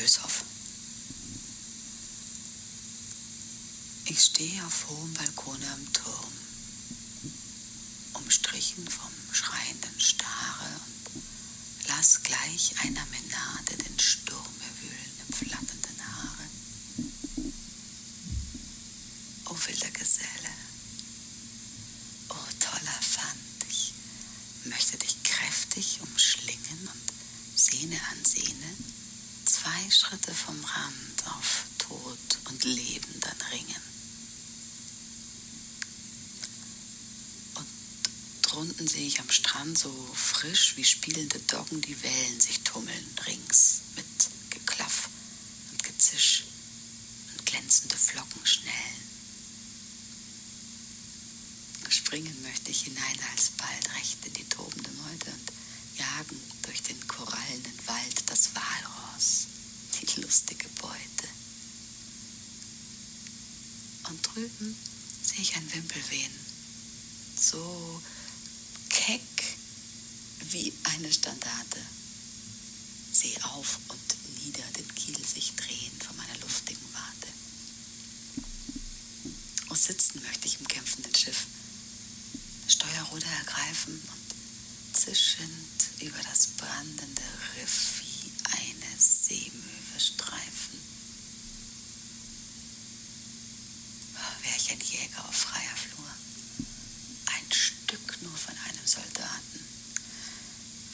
[0.00, 0.44] Hülshoff.
[4.06, 6.32] Ich stehe auf hohem Balkone am Turm,
[8.14, 10.80] umstrichen vom schreienden Stare
[11.14, 11.22] und
[11.88, 16.48] lass gleich einer Menade den Sturm erwühlen im flatternden Haare.
[19.50, 20.54] O wilder Geselle,
[22.30, 23.92] o toller Pfand, ich
[24.64, 28.76] möchte dich kräftig umschlingen und Sehne an Sehne
[29.60, 32.18] zwei Schritte vom Rand auf Tod
[32.48, 33.82] und Leben dann ringen.
[38.42, 43.80] Drunten sehe ich am Strand so frisch wie spielende Doggen die Wellen sich tummeln rings
[43.96, 44.04] mit
[44.50, 45.08] Geklaff
[45.72, 46.44] und Gezisch
[47.32, 49.00] und glänzende Flocken schnellen.
[51.88, 55.52] Springen möchte ich hinein alsbald recht in die tobende Meute und
[55.98, 59.46] jagen durch den korallenen Wald das Walross,
[59.98, 61.28] die lustige Beute.
[64.10, 64.76] Und drüben
[65.22, 66.38] sehe ich ein Wimpel wehen,
[67.40, 68.02] so
[71.00, 71.80] wie eine Standarte.
[73.12, 77.28] Seh auf und nieder den Kiel sich drehen von meiner luftigen Warte.
[79.68, 81.46] Und sitzen möchte ich im kämpfenden Schiff,
[82.68, 87.22] Steuerruder ergreifen und zischend über das brandende
[87.56, 90.80] Riff wie eine Seemöwe streifen.
[94.42, 96.10] Wäre ich ein Jäger auf freier Flur,
[97.26, 99.70] ein Stück nur von einem Soldaten.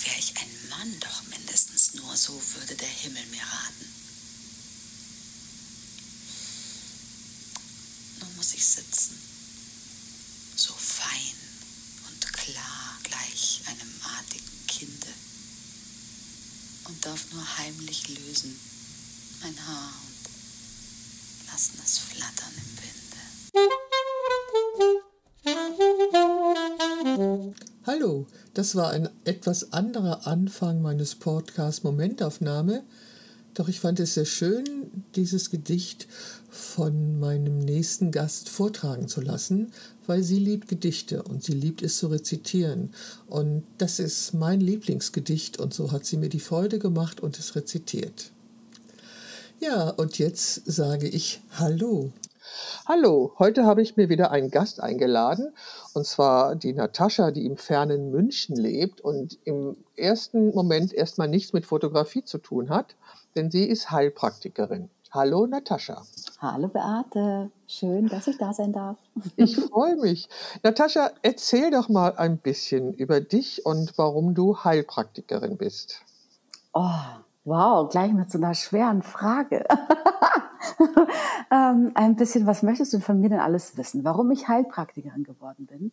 [0.06, 3.86] Wäre ich ein Mann, doch mindestens nur so würde der Himmel mir raten.
[8.20, 9.18] Nun muss ich sitzen,
[10.54, 11.34] so fein
[12.06, 15.08] und klar gleich einem artigen Kinde.
[16.86, 18.56] Und darf nur heimlich lösen
[19.42, 20.28] mein Haar und
[21.50, 22.70] lassen es flattern im
[27.34, 27.54] Winde.
[27.84, 32.84] Hallo, das war ein etwas anderer Anfang meines Podcasts Momentaufnahme,
[33.54, 36.06] doch ich fand es sehr schön, dieses Gedicht
[36.56, 39.72] von meinem nächsten Gast vortragen zu lassen,
[40.06, 42.92] weil sie liebt Gedichte und sie liebt es zu rezitieren.
[43.28, 47.54] Und das ist mein Lieblingsgedicht und so hat sie mir die Freude gemacht und es
[47.54, 48.30] rezitiert.
[49.60, 52.10] Ja, und jetzt sage ich Hallo.
[52.86, 55.52] Hallo, heute habe ich mir wieder einen Gast eingeladen,
[55.92, 61.52] und zwar die Natascha, die im fernen München lebt und im ersten Moment erstmal nichts
[61.52, 62.94] mit Fotografie zu tun hat,
[63.34, 64.88] denn sie ist Heilpraktikerin.
[65.12, 66.02] Hallo Natascha.
[66.40, 68.98] Hallo Beate, schön, dass ich da sein darf.
[69.36, 70.28] Ich freue mich.
[70.62, 76.02] Natascha, erzähl doch mal ein bisschen über dich und warum du Heilpraktikerin bist.
[76.74, 76.90] Oh,
[77.44, 79.64] wow, gleich mit so einer schweren Frage.
[81.52, 84.04] ähm, ein bisschen, was möchtest du von mir denn alles wissen?
[84.04, 85.92] Warum ich Heilpraktikerin geworden bin?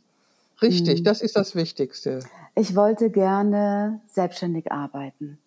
[0.62, 1.04] Richtig, hm.
[1.04, 2.20] das ist das Wichtigste.
[2.56, 5.38] Ich wollte gerne selbstständig arbeiten.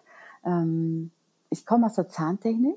[0.44, 1.10] Ähm,
[1.50, 2.76] ich komme aus der Zahntechnik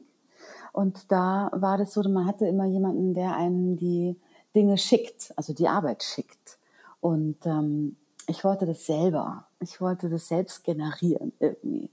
[0.74, 4.16] und da war das so, man hatte immer jemanden, der einem die
[4.56, 6.58] Dinge schickt, also die Arbeit schickt.
[7.02, 7.96] Und ähm,
[8.28, 9.46] ich wollte das selber.
[9.60, 11.90] Ich wollte das selbst generieren irgendwie.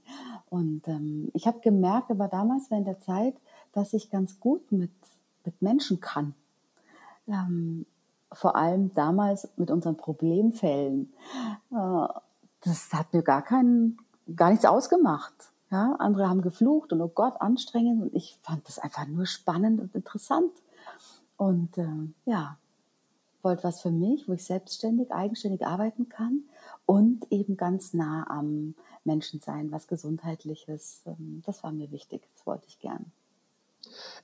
[0.49, 3.35] Und ähm, ich habe gemerkt, aber damals während der Zeit,
[3.73, 4.91] dass ich ganz gut mit,
[5.43, 6.33] mit Menschen kann.
[7.27, 7.85] Ähm,
[8.31, 11.13] vor allem damals mit unseren Problemfällen.
[11.71, 12.07] Äh,
[12.61, 13.97] das hat mir gar keinen,
[14.35, 15.51] gar nichts ausgemacht.
[15.69, 18.01] Ja, andere haben geflucht und oh Gott, anstrengend.
[18.01, 20.51] Und ich fand das einfach nur spannend und interessant.
[21.35, 21.87] Und äh,
[22.25, 22.57] ja,
[23.41, 26.43] wollte was für mich, wo ich selbstständig, eigenständig arbeiten kann
[26.85, 31.01] und eben ganz nah am Menschen sein, was Gesundheitliches.
[31.05, 33.05] Ähm, das war mir wichtig, das wollte ich gern.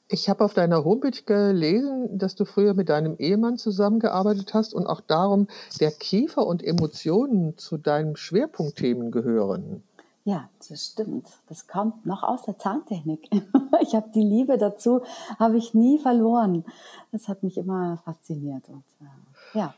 [0.09, 4.85] Ich habe auf deiner Homepage gelesen, dass du früher mit deinem Ehemann zusammengearbeitet hast und
[4.87, 5.47] auch darum,
[5.79, 9.83] der Kiefer und Emotionen zu deinen Schwerpunktthemen gehören.
[10.25, 11.27] Ja, das stimmt.
[11.49, 13.29] Das kommt noch aus der Zahntechnik.
[13.81, 15.01] Ich habe die Liebe dazu,
[15.39, 16.63] habe ich nie verloren.
[17.11, 18.63] Das hat mich immer fasziniert.
[18.69, 19.73] Und, äh, ja.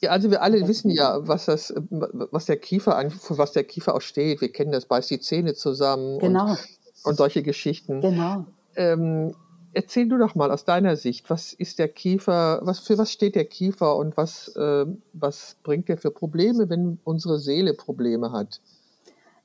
[0.00, 3.96] Ja, also wir alle wissen ja, was das, was der Kiefer, für was der Kiefer
[3.96, 4.40] auch steht.
[4.40, 6.50] Wir kennen das, beißt die Zähne zusammen genau.
[6.50, 6.58] und,
[7.02, 8.00] und solche Geschichten.
[8.00, 8.44] Genau.
[8.76, 9.34] Ähm,
[9.72, 13.34] erzähl du doch mal aus deiner Sicht, was ist der Kiefer, was, für was steht
[13.34, 18.60] der Kiefer und was, äh, was bringt er für Probleme, wenn unsere Seele Probleme hat?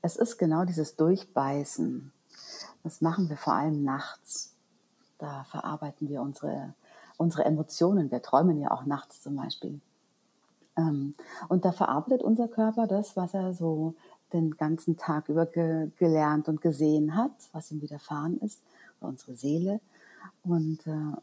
[0.06, 2.12] Es ist genau dieses Durchbeißen.
[2.84, 4.54] Das machen wir vor allem nachts.
[5.18, 6.74] Da verarbeiten wir unsere,
[7.16, 8.12] unsere Emotionen.
[8.12, 9.80] Wir träumen ja auch nachts zum Beispiel.
[10.76, 11.16] Ähm,
[11.48, 13.96] und da verarbeitet unser Körper das, was er so
[14.34, 18.62] den ganzen Tag über ge gelernt und gesehen hat, was ihm widerfahren ist,
[19.00, 19.80] unsere Seele.
[20.44, 21.16] Und äh,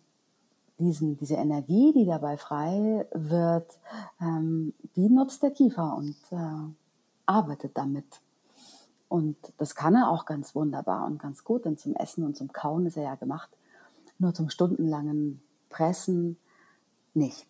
[0.78, 3.78] diesen, diese Energie, die dabei frei wird,
[4.22, 6.72] ähm, die nutzt der Kiefer und äh,
[7.26, 8.22] arbeitet damit.
[9.10, 12.52] Und das kann er auch ganz wunderbar und ganz gut, denn zum Essen und zum
[12.52, 13.50] Kauen ist er ja gemacht.
[14.20, 16.36] Nur zum stundenlangen Pressen
[17.12, 17.48] nicht.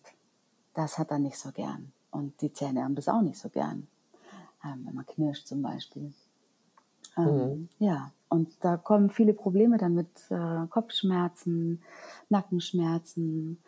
[0.73, 1.91] Das hat er nicht so gern.
[2.09, 3.87] Und die Zähne haben das auch nicht so gern,
[4.65, 6.11] ähm, wenn man knirscht zum Beispiel.
[7.15, 7.69] Ähm, mhm.
[7.77, 11.83] Ja, und da kommen viele Probleme dann mit äh, Kopfschmerzen,
[12.29, 13.61] Nackenschmerzen,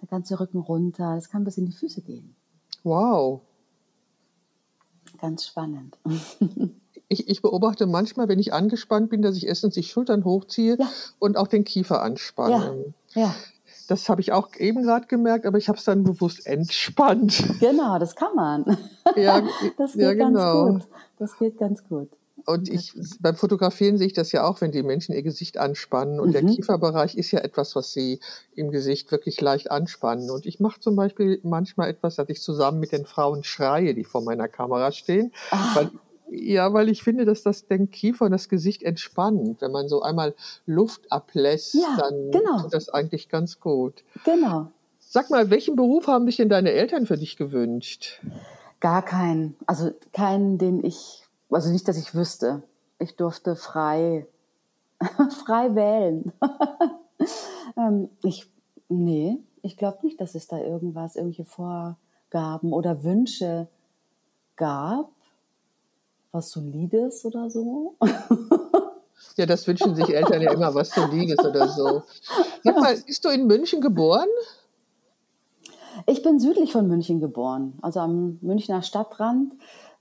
[0.00, 1.14] der ganze Rücken runter.
[1.14, 2.34] Das kann bis in die Füße gehen.
[2.82, 3.42] Wow.
[5.26, 5.98] Ganz spannend.
[7.08, 10.88] Ich, ich, beobachte manchmal, wenn ich angespannt bin, dass ich erstens die Schultern hochziehe ja.
[11.18, 12.94] und auch den Kiefer anspanne.
[13.14, 13.22] Ja.
[13.22, 13.34] ja.
[13.88, 17.44] Das habe ich auch eben gerade gemerkt, aber ich habe es dann bewusst entspannt.
[17.60, 18.78] Genau, das kann man.
[19.16, 19.42] Ja,
[19.78, 20.66] das geht ja, genau.
[20.66, 20.92] ganz gut.
[21.18, 22.08] Das geht ganz gut.
[22.46, 26.20] Und ich, beim Fotografieren sehe ich das ja auch, wenn die Menschen ihr Gesicht anspannen.
[26.20, 26.32] Und mhm.
[26.32, 28.20] der Kieferbereich ist ja etwas, was sie
[28.54, 30.30] im Gesicht wirklich leicht anspannen.
[30.30, 34.04] Und ich mache zum Beispiel manchmal etwas, dass ich zusammen mit den Frauen schreie, die
[34.04, 35.32] vor meiner Kamera stehen.
[35.50, 35.74] Ah.
[35.74, 35.90] Weil,
[36.30, 39.60] ja, weil ich finde, dass das den Kiefer und das Gesicht entspannt.
[39.60, 40.32] Wenn man so einmal
[40.66, 42.62] Luft ablässt, ja, dann genau.
[42.62, 44.04] tut das eigentlich ganz gut.
[44.24, 44.70] Genau.
[45.00, 48.20] Sag mal, welchen Beruf haben sich denn deine Eltern für dich gewünscht?
[48.78, 49.56] Gar keinen.
[49.66, 52.62] Also keinen, den ich also nicht, dass ich wüsste.
[52.98, 54.26] Ich durfte frei,
[55.44, 56.32] frei wählen.
[57.76, 58.50] ähm, ich,
[58.88, 63.68] nee, ich glaube nicht, dass es da irgendwas, irgendwelche Vorgaben oder Wünsche
[64.56, 65.10] gab,
[66.32, 67.96] was Solides oder so.
[69.36, 72.02] ja, das wünschen sich Eltern ja immer, was Solides oder so.
[72.62, 74.28] Sag mal, bist du in München geboren?
[76.06, 79.54] Ich bin südlich von München geboren, also am Münchner Stadtrand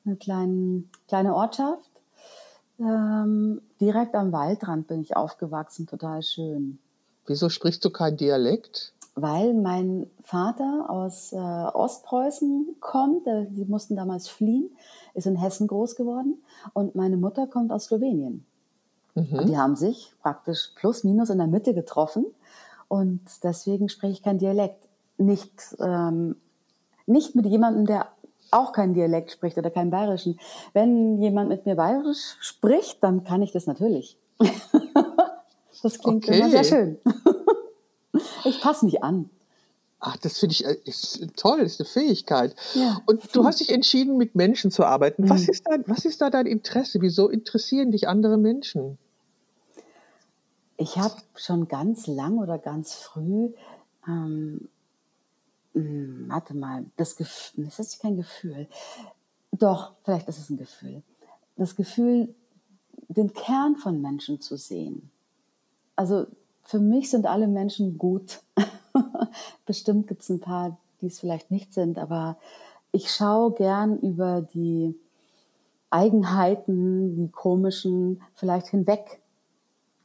[0.05, 1.89] eine kleine, kleine Ortschaft.
[2.79, 6.79] Ähm, direkt am Waldrand bin ich aufgewachsen, total schön.
[7.25, 8.93] Wieso sprichst du kein Dialekt?
[9.15, 14.69] Weil mein Vater aus äh, Ostpreußen kommt, äh, die mussten damals fliehen,
[15.13, 16.43] ist in Hessen groß geworden
[16.73, 18.45] und meine Mutter kommt aus Slowenien.
[19.15, 19.45] Mhm.
[19.45, 22.25] Die haben sich praktisch plus minus in der Mitte getroffen
[22.89, 24.89] und deswegen spreche ich kein Dialekt.
[25.17, 26.35] Nicht, ähm,
[27.05, 28.07] nicht mit jemandem, der
[28.51, 30.39] auch keinen Dialekt spricht oder keinen Bayerischen.
[30.73, 34.17] Wenn jemand mit mir Bayerisch spricht, dann kann ich das natürlich.
[35.83, 36.39] das klingt okay.
[36.39, 36.97] immer sehr schön.
[38.45, 39.29] ich passe mich an.
[39.99, 42.55] Ach, das finde ich äh, ist toll, ist eine Fähigkeit.
[42.75, 43.01] Ja.
[43.05, 45.23] Und du hast dich entschieden, mit Menschen zu arbeiten.
[45.23, 45.29] Mhm.
[45.29, 47.01] Was, ist da, was ist da dein Interesse?
[47.01, 48.97] Wieso interessieren dich andere Menschen?
[50.77, 53.49] Ich habe schon ganz lang oder ganz früh
[54.07, 54.67] ähm,
[55.75, 58.67] hm, warte mal, das Gefühl, das ist kein Gefühl.
[59.51, 61.03] Doch, vielleicht ist es ein Gefühl.
[61.57, 62.33] Das Gefühl,
[63.09, 65.11] den Kern von Menschen zu sehen.
[65.95, 66.27] Also
[66.63, 68.41] für mich sind alle Menschen gut.
[69.65, 72.37] Bestimmt gibt es ein paar, die es vielleicht nicht sind, aber
[72.91, 74.97] ich schaue gern über die
[75.89, 79.21] Eigenheiten, die komischen, vielleicht hinweg.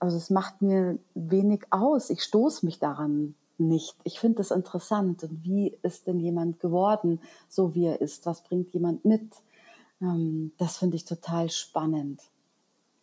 [0.00, 2.10] Also es macht mir wenig aus.
[2.10, 3.96] Ich stoße mich daran nicht.
[4.04, 5.22] Ich finde das interessant.
[5.22, 8.26] Und wie ist denn jemand geworden, so wie er ist?
[8.26, 9.30] Was bringt jemand mit?
[10.00, 12.22] Ähm, das finde ich total spannend,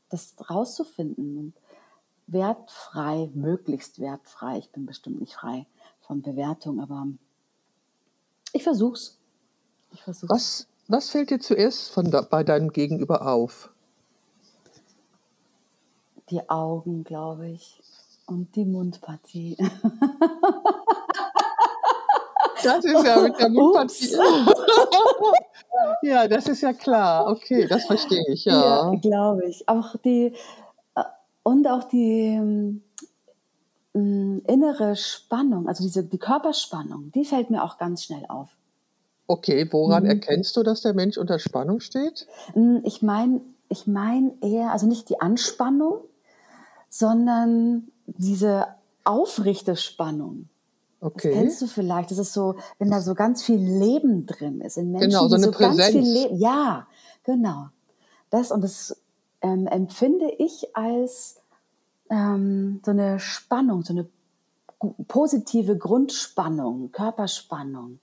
[0.10, 1.54] das rauszufinden und
[2.28, 4.58] wertfrei, möglichst wertfrei.
[4.58, 5.66] Ich bin bestimmt nicht frei
[6.02, 7.08] von Bewertung, aber
[8.54, 9.18] ich versuch's.
[9.94, 10.30] Ich versuch's.
[10.30, 13.70] Was, was fällt dir zuerst von da, bei deinem Gegenüber auf?
[16.30, 17.82] Die Augen, glaube ich
[18.28, 19.58] und die Mundpartie.
[22.64, 24.18] Das ist ja mit der Mundpartie.
[26.02, 27.28] ja, das ist ja klar.
[27.30, 28.92] Okay, das verstehe ich, ja.
[28.92, 29.70] Ja, glaube ich.
[29.70, 30.34] Auch die
[30.96, 31.04] äh,
[31.44, 32.42] und auch die
[33.94, 38.50] äh, innere Spannung, also diese die Körperspannung, die fällt mir auch ganz schnell auf.
[39.28, 40.10] Okay, woran mhm.
[40.10, 42.28] erkennst du, dass der Mensch unter Spannung steht?
[42.54, 46.00] Hm, ich meine, ich meine eher, also nicht die Anspannung,
[46.90, 48.68] sondern diese
[49.04, 50.50] aufrichte Spannung.
[51.00, 51.30] Okay.
[51.30, 52.12] Das kennst du vielleicht.
[52.12, 55.36] Das ist so, wenn da so ganz viel Leben drin ist in Menschen, genau, so
[55.36, 55.78] eine so Präsenz.
[55.78, 56.38] ganz viel Leben.
[56.38, 56.88] Ja,
[57.24, 57.68] genau.
[58.30, 59.00] Das und das
[59.42, 61.40] ähm, empfinde ich als
[62.10, 64.10] ähm, so eine Spannung, so eine
[65.08, 68.00] positive Grundspannung, Körperspannung.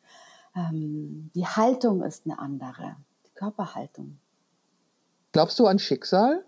[0.54, 2.96] Ähm, die Haltung ist eine andere,
[3.26, 4.18] die Körperhaltung.
[5.32, 6.44] Glaubst du an Schicksal?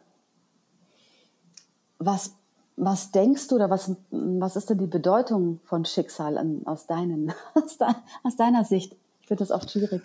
[1.98, 2.36] Was
[2.76, 7.32] was denkst du oder was, was ist denn die Bedeutung von Schicksal an, aus, deinen,
[7.54, 7.88] aus, de,
[8.22, 8.94] aus deiner Sicht?
[9.20, 10.02] Ich finde das oft schwierig.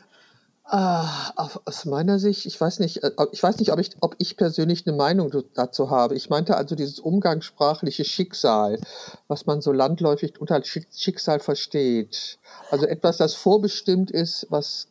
[0.64, 1.34] Ah,
[1.66, 4.88] aus meiner Sicht, ich weiß nicht, äh, ich weiß nicht, ob ich, ob ich persönlich
[4.88, 6.16] eine Meinung dazu habe.
[6.16, 8.80] Ich meinte also dieses umgangssprachliche Schicksal,
[9.28, 12.40] was man so landläufig unter Schicksal versteht.
[12.70, 14.88] Also etwas, das vorbestimmt ist, was,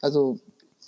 [0.00, 0.38] also,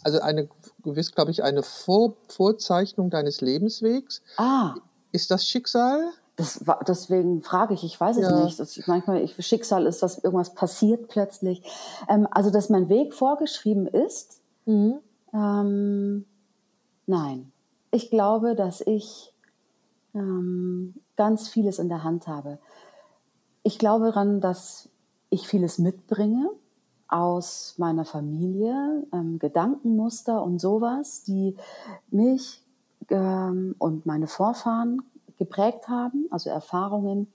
[0.03, 0.49] also eine
[0.83, 4.23] gewiss, glaube ich, eine Vor Vorzeichnung deines Lebenswegs.
[4.39, 4.75] Ah.
[5.17, 6.11] Ist das Schicksal?
[6.37, 8.45] Das war, deswegen frage ich, ich weiß es ja.
[8.45, 8.61] nicht.
[8.61, 11.63] Das, manchmal, ich, Schicksal ist, dass irgendwas passiert plötzlich.
[12.07, 14.99] Ähm, also, dass mein Weg vorgeschrieben ist, mhm.
[15.33, 16.27] ähm,
[17.07, 17.51] nein.
[17.93, 19.33] Ich glaube, dass ich
[20.15, 22.59] ähm, ganz vieles in der Hand habe.
[23.63, 24.91] Ich glaube daran, dass
[25.31, 26.51] ich vieles mitbringe
[27.09, 31.57] aus meiner Familie, ähm, Gedankenmuster und sowas, die
[32.11, 32.66] mich
[33.11, 35.03] ähm, und meine Vorfahren
[35.39, 37.29] geprägt haben, also Erfahrungen,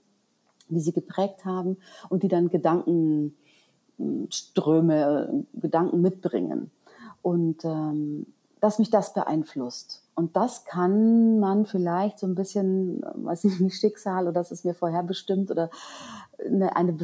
[0.70, 1.77] die sie geprägt haben
[2.10, 6.72] und die dann Gedankenströme, Gedanken mitbringen.
[7.22, 8.25] Und ähm,
[8.62, 10.03] dass mich das beeinflusst.
[10.13, 14.63] Und das kann man vielleicht so ein bisschen, weiß ich nicht, Schicksal oder das ist
[14.63, 15.70] mir vorherbestimmt oder
[16.46, 16.96] eine, eine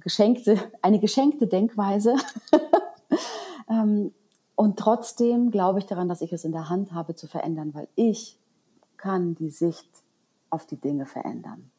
[0.00, 2.16] geschenkte, eine geschenkte Denkweise.
[3.70, 4.12] ähm,
[4.58, 7.86] und trotzdem glaube ich daran, dass ich es in der Hand habe zu verändern, weil
[7.94, 8.36] ich
[8.96, 9.88] kann die Sicht
[10.50, 11.70] auf die Dinge verändern.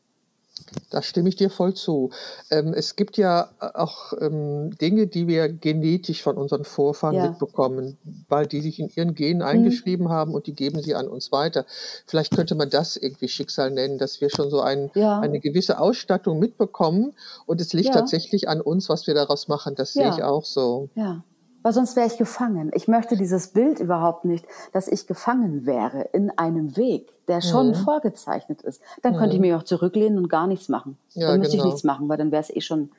[0.89, 2.12] Da stimme ich dir voll zu.
[2.50, 7.29] Ähm, es gibt ja auch ähm, Dinge, die wir genetisch von unseren Vorfahren ja.
[7.29, 7.98] mitbekommen,
[8.29, 9.48] weil die sich in ihren Genen mhm.
[9.48, 10.12] eingeschrieben mhm.
[10.12, 11.65] haben und die geben sie an uns weiter.
[12.05, 15.19] Vielleicht könnte man das irgendwie Schicksal nennen, dass wir schon so ein, ja.
[15.19, 17.13] eine gewisse Ausstattung mitbekommen
[17.45, 17.93] und es liegt ja.
[17.95, 19.75] tatsächlich an uns, was wir daraus machen.
[19.75, 20.88] Das sehe ich auch so.
[20.95, 21.25] Ja
[21.61, 22.71] weil sonst wäre ich gefangen.
[22.73, 27.69] Ich möchte dieses Bild überhaupt nicht, dass ich gefangen wäre in einem Weg, der schon
[27.69, 27.75] mhm.
[27.75, 28.81] vorgezeichnet ist.
[29.01, 29.17] Dann mhm.
[29.17, 29.47] könnte ich mhm.
[29.47, 30.97] mich auch zurücklehnen und gar nichts machen.
[31.13, 31.67] Ja, dann müsste genau.
[31.67, 32.91] ich nichts machen, weil dann wäre es eh schon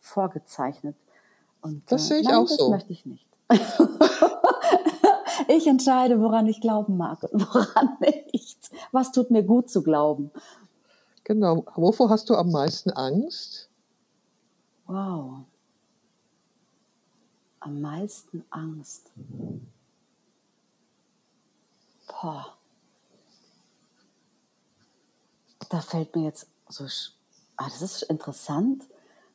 [0.00, 0.96] vorgezeichnet.
[1.60, 2.70] Und, das äh, sehe ich nein, auch das so.
[2.70, 3.26] Das möchte ich nicht.
[5.48, 8.70] ich entscheide, woran ich glauben mag und woran nicht.
[8.92, 10.30] Was tut mir gut zu glauben?
[11.24, 11.64] Genau.
[11.74, 13.68] Wovor hast du am meisten Angst?
[14.86, 15.44] Wow
[17.60, 19.10] am meisten Angst?
[22.08, 22.54] Boah.
[25.70, 26.84] Da fällt mir jetzt so,
[27.56, 28.84] ah, das ist interessant,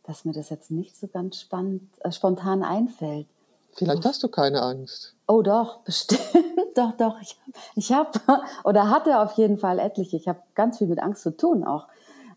[0.03, 3.27] dass mir das jetzt nicht so ganz spannend, äh, spontan einfällt.
[3.75, 5.15] Vielleicht hast du keine Angst.
[5.27, 6.21] Oh doch, bestimmt.
[6.75, 7.19] doch, doch.
[7.21, 7.39] Ich,
[7.75, 8.19] ich habe
[8.63, 10.17] oder hatte auf jeden Fall etliche.
[10.17, 11.87] Ich habe ganz viel mit Angst zu tun, auch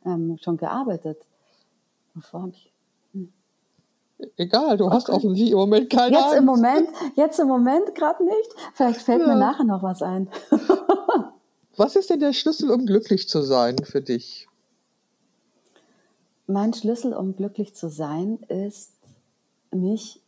[0.04, 1.18] ähm, schon gearbeitet.
[2.14, 2.72] Wovor habe ich
[4.37, 6.38] Egal, du hast offensichtlich im Moment keine jetzt Angst.
[6.38, 8.54] Im Moment, jetzt im Moment gerade nicht.
[8.75, 9.26] Vielleicht fällt ja.
[9.26, 10.30] mir nachher noch was ein.
[11.76, 14.49] was ist denn der Schlüssel, um glücklich zu sein für dich?
[16.46, 18.92] Mein Schlüssel, um glücklich zu sein, ist,
[19.70, 20.23] mich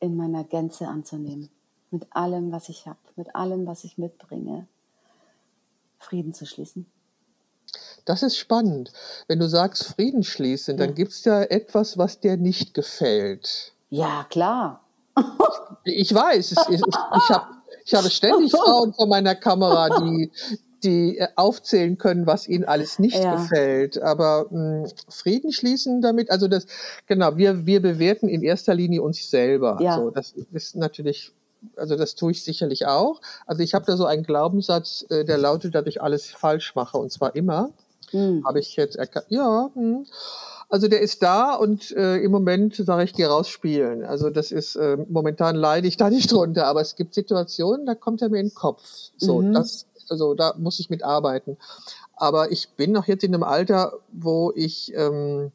[0.00, 1.48] in meiner Gänze anzunehmen.
[1.90, 4.66] Mit allem, was ich habe, mit allem, was ich mitbringe.
[5.98, 6.86] Frieden zu schließen.
[8.04, 8.92] Das ist spannend.
[9.28, 13.72] Wenn du sagst Frieden schließen, dann gibt es ja etwas, was dir nicht gefällt.
[13.88, 14.80] Ja, klar.
[15.84, 17.48] Ich weiß, ich, ich, ich, hab,
[17.84, 20.30] ich habe ständig Frauen vor meiner Kamera, die,
[20.82, 23.36] die äh, aufzählen können, was ihnen alles nicht ja.
[23.36, 24.00] gefällt.
[24.00, 26.66] Aber mh, hm, Frieden schließen damit, also das,
[27.06, 29.78] genau, wir, wir bewerten in erster Linie uns selber.
[29.80, 29.96] Ja.
[29.96, 31.32] So, das ist natürlich
[31.76, 33.20] also das tue ich sicherlich auch.
[33.46, 36.98] Also ich habe da so einen Glaubenssatz, äh, der lautet, dass ich alles falsch mache
[36.98, 37.70] und zwar immer.
[38.12, 38.44] Mhm.
[38.44, 39.26] Habe ich jetzt erkannt.
[39.28, 39.70] Ja.
[39.74, 40.04] Mh.
[40.68, 44.04] Also der ist da und äh, im Moment sage ich, geh raus spielen.
[44.04, 47.96] Also das ist äh, momentan leide ich da nicht drunter, aber es gibt Situationen, da
[47.96, 48.82] kommt er mir in den Kopf.
[49.16, 49.52] So, mhm.
[49.52, 51.56] das, also da muss ich mit arbeiten.
[52.14, 55.50] Aber ich bin noch jetzt in einem Alter, wo ich ähm,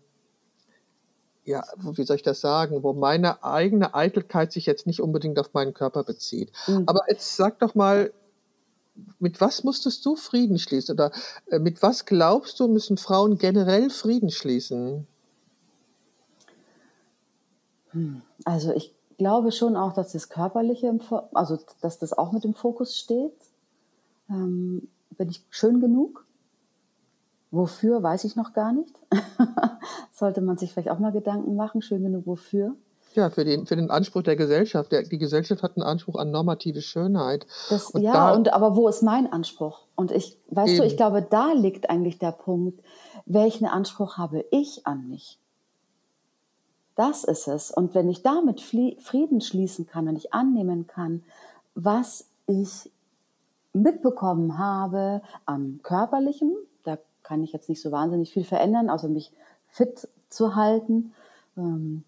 [1.45, 5.53] ja, wie soll ich das sagen, wo meine eigene Eitelkeit sich jetzt nicht unbedingt auf
[5.53, 6.51] meinen Körper bezieht.
[6.67, 6.83] Mhm.
[6.87, 8.11] Aber jetzt sag doch mal,
[9.19, 10.93] mit was musstest du Frieden schließen?
[10.93, 11.11] Oder
[11.51, 15.05] äh, mit was glaubst du, müssen Frauen generell Frieden schließen?
[17.91, 21.01] Hm, also ich glaube schon auch, dass das Körperliche, im
[21.33, 23.33] also dass das auch mit im Fokus steht.
[24.29, 26.24] Ähm, bin ich schön genug?
[27.55, 28.93] Wofür, weiß ich noch gar nicht.
[30.11, 32.75] Sollte man sich vielleicht auch mal Gedanken machen, schön genug wofür.
[33.13, 34.91] Ja, für den, für den Anspruch der Gesellschaft.
[34.91, 37.47] Der, die Gesellschaft hat einen Anspruch an normative Schönheit.
[37.69, 39.85] Das, und ja, da, und aber wo ist mein Anspruch?
[39.95, 40.81] Und ich, weißt eben.
[40.81, 42.81] du, ich glaube, da liegt eigentlich der Punkt,
[43.25, 45.39] welchen Anspruch habe ich an mich?
[46.95, 47.71] Das ist es.
[47.71, 51.23] Und wenn ich damit Frieden schließen kann und ich annehmen kann,
[51.73, 52.91] was ich
[53.71, 56.53] mitbekommen habe am körperlichen,
[57.25, 59.31] kann ich jetzt nicht so wahnsinnig viel verändern, außer mich
[59.67, 61.13] fit zu halten.
[61.57, 62.03] Ähm,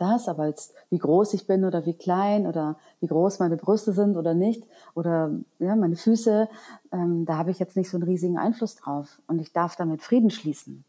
[0.00, 3.92] das, aber jetzt, wie groß ich bin oder wie klein oder wie groß meine Brüste
[3.92, 6.48] sind oder nicht oder ja, meine Füße,
[6.92, 10.00] ähm, da habe ich jetzt nicht so einen riesigen Einfluss drauf und ich darf damit
[10.00, 10.84] Frieden schließen.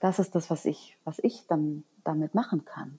[0.00, 2.98] Das ist das, was ich, was ich dann damit machen kann.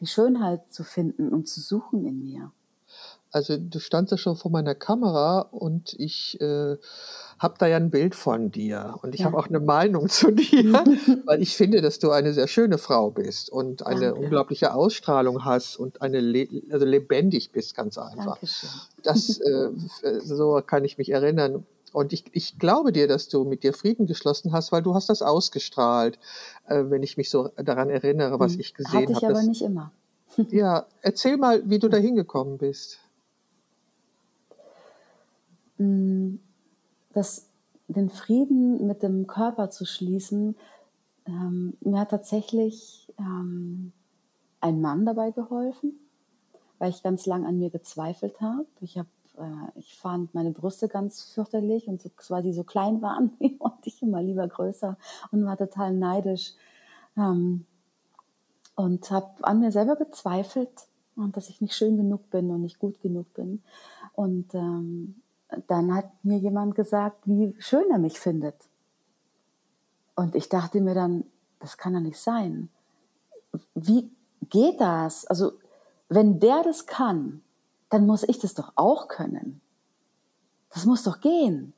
[0.00, 2.52] Die Schönheit zu finden und zu suchen in mir.
[3.32, 6.76] Also du standst ja schon vor meiner Kamera und ich äh,
[7.38, 9.26] habe da ja ein Bild von dir und ich ja.
[9.26, 10.72] habe auch eine Meinung zu dir,
[11.26, 14.20] weil ich finde, dass du eine sehr schöne Frau bist und eine Danke.
[14.20, 18.36] unglaubliche Ausstrahlung hast und eine le also lebendig bist ganz einfach.
[18.36, 18.70] Dankeschön.
[19.04, 19.40] Das
[20.02, 21.64] äh, so kann ich mich erinnern.
[21.92, 25.08] Und ich, ich glaube dir, dass du mit dir Frieden geschlossen hast, weil du hast
[25.08, 26.18] das ausgestrahlt,
[26.66, 28.60] äh, wenn ich mich so daran erinnere, was hm.
[28.60, 29.06] ich gesehen habe.
[29.06, 29.92] Hatte ich hab, aber nicht immer.
[30.50, 32.98] ja, erzähl mal, wie du da hingekommen bist.
[35.80, 36.40] Hm,
[37.14, 37.48] das,
[37.88, 40.54] den Frieden mit dem Körper zu schließen,
[41.26, 43.92] ähm, mir hat tatsächlich ähm,
[44.60, 45.98] ein Mann dabei geholfen,
[46.78, 48.66] weil ich ganz lang an mir gezweifelt habe.
[48.82, 49.08] Ich habe
[49.38, 53.86] äh, ich fand meine Brüste ganz fürchterlich und so, weil die so klein waren, und
[53.86, 54.98] ich immer lieber größer
[55.32, 56.52] und war total neidisch.
[57.16, 57.64] Ähm,
[58.76, 60.70] und habe an mir selber gezweifelt
[61.16, 63.62] und dass ich nicht schön genug bin und nicht gut genug bin.
[64.14, 65.16] Und ähm,
[65.66, 68.56] dann hat mir jemand gesagt, wie schön er mich findet.
[70.14, 71.24] Und ich dachte mir dann,
[71.60, 72.68] das kann ja nicht sein.
[73.74, 74.10] Wie
[74.48, 75.26] geht das?
[75.26, 75.52] Also,
[76.08, 77.42] wenn der das kann,
[77.88, 79.60] dann muss ich das doch auch können.
[80.72, 81.72] Das muss doch gehen.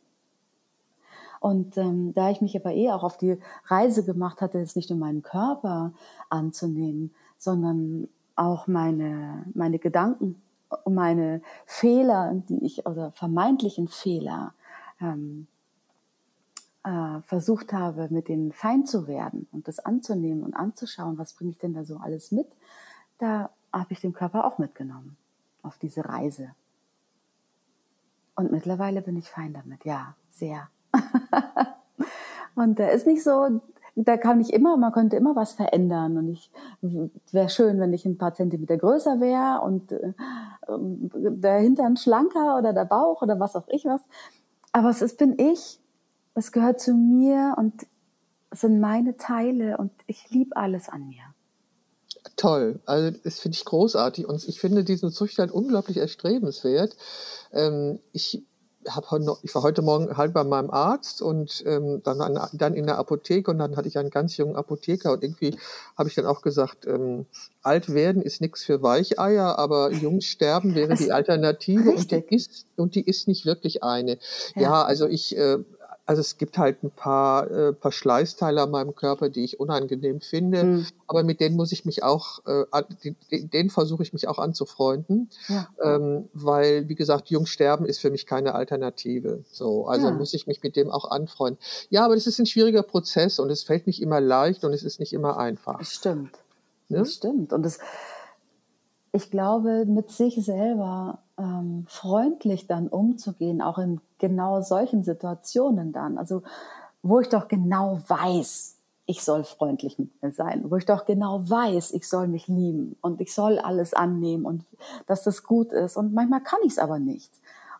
[1.41, 3.37] Und ähm, da ich mich aber eh auch auf die
[3.67, 5.93] Reise gemacht hatte, jetzt nicht nur meinen Körper
[6.29, 10.41] anzunehmen, sondern auch meine, meine Gedanken
[10.88, 14.55] meine Fehler, die ich, oder vermeintlichen Fehler,
[15.00, 15.47] ähm,
[16.85, 21.50] äh, versucht habe, mit denen fein zu werden und das anzunehmen und anzuschauen, was bringe
[21.50, 22.49] ich denn da so alles mit,
[23.19, 25.17] da habe ich den Körper auch mitgenommen
[25.62, 26.50] auf diese Reise.
[28.35, 30.68] Und mittlerweile bin ich fein damit, ja, sehr.
[32.55, 33.61] und da ist nicht so,
[33.94, 36.16] da kann ich immer, man könnte immer was verändern.
[36.16, 36.51] Und ich
[37.31, 40.14] wäre schön, wenn ich ein paar Zentimeter größer wäre und äh,
[40.68, 44.01] der Hintern schlanker oder der Bauch oder was auch ich was.
[44.72, 45.79] Aber es ist, bin ich.
[46.35, 47.87] Es gehört zu mir und
[48.51, 51.22] es sind meine Teile und ich liebe alles an mir
[52.37, 52.81] toll.
[52.87, 56.96] Also das finde ich großartig und ich finde diesen Zustand unglaublich erstrebenswert.
[57.53, 58.42] Ähm, ich
[58.88, 62.87] habe ich war heute Morgen halt bei meinem Arzt und ähm, dann, an, dann in
[62.87, 65.57] der Apotheke und dann hatte ich einen ganz jungen Apotheker und irgendwie
[65.97, 67.27] habe ich dann auch gesagt, ähm,
[67.62, 72.66] alt werden ist nichts für Weicheier, aber jung sterben wäre die Alternative und die ist
[72.77, 74.18] und die ist nicht wirklich eine.
[74.55, 75.59] Ja, ja also ich äh,
[76.05, 80.65] also es gibt halt ein paar äh, Verschleißteile an meinem Körper, die ich unangenehm finde,
[80.65, 80.87] mhm.
[81.07, 82.65] aber mit denen muss ich mich auch, äh,
[83.31, 85.69] denen versuche ich mich auch anzufreunden, ja.
[85.81, 89.45] ähm, weil wie gesagt, jung sterben ist für mich keine Alternative.
[89.53, 90.12] So, also ja.
[90.12, 91.62] muss ich mich mit dem auch anfreunden.
[91.91, 94.83] Ja, aber das ist ein schwieriger Prozess und es fällt nicht immer leicht und es
[94.83, 95.79] ist nicht immer einfach.
[95.79, 96.33] Das stimmt.
[96.88, 96.99] Ne?
[96.99, 97.53] Das stimmt.
[97.53, 97.79] Und das,
[99.12, 106.18] ich glaube, mit sich selber ähm, freundlich dann umzugehen, auch in genau solchen Situationen dann.
[106.18, 106.42] Also
[107.03, 111.49] wo ich doch genau weiß, ich soll freundlich mit mir sein, wo ich doch genau
[111.49, 114.64] weiß, ich soll mich lieben und ich soll alles annehmen und
[115.07, 115.97] dass das gut ist.
[115.97, 117.33] Und manchmal kann ich es aber nicht.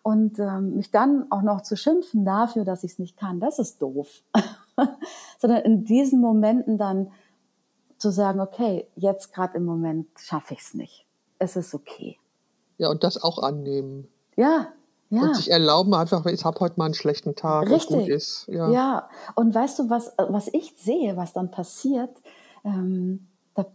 [0.03, 3.61] Und ähm, mich dann auch noch zu schimpfen dafür, dass ich es nicht kann, das
[3.61, 4.09] ist doof.
[5.39, 7.13] Sondern in diesen Momenten dann
[7.99, 11.07] zu sagen, okay, jetzt gerade im Moment schaffe ich es nicht.
[11.39, 12.19] Es ist okay.
[12.83, 14.09] Ja, und das auch annehmen.
[14.37, 14.73] Ja,
[15.09, 15.23] ja.
[15.23, 17.71] Und sich erlauben einfach, ich habe heute mal einen schlechten Tag.
[17.71, 17.99] Richtig.
[17.99, 18.47] Gut ist.
[18.49, 18.71] Ja.
[18.71, 22.11] ja, und weißt du, was, was ich sehe, was dann passiert?
[22.65, 23.67] Ähm, da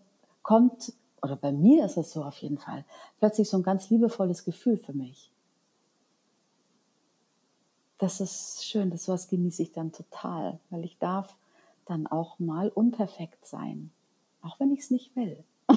[0.41, 0.91] kommt,
[1.21, 2.83] oder bei mir ist es so auf jeden Fall,
[3.19, 5.31] plötzlich so ein ganz liebevolles Gefühl für mich.
[7.99, 11.35] Das ist schön, das was genieße ich dann total, weil ich darf
[11.85, 13.91] dann auch mal unperfekt sein,
[14.41, 15.43] auch wenn ich es nicht will.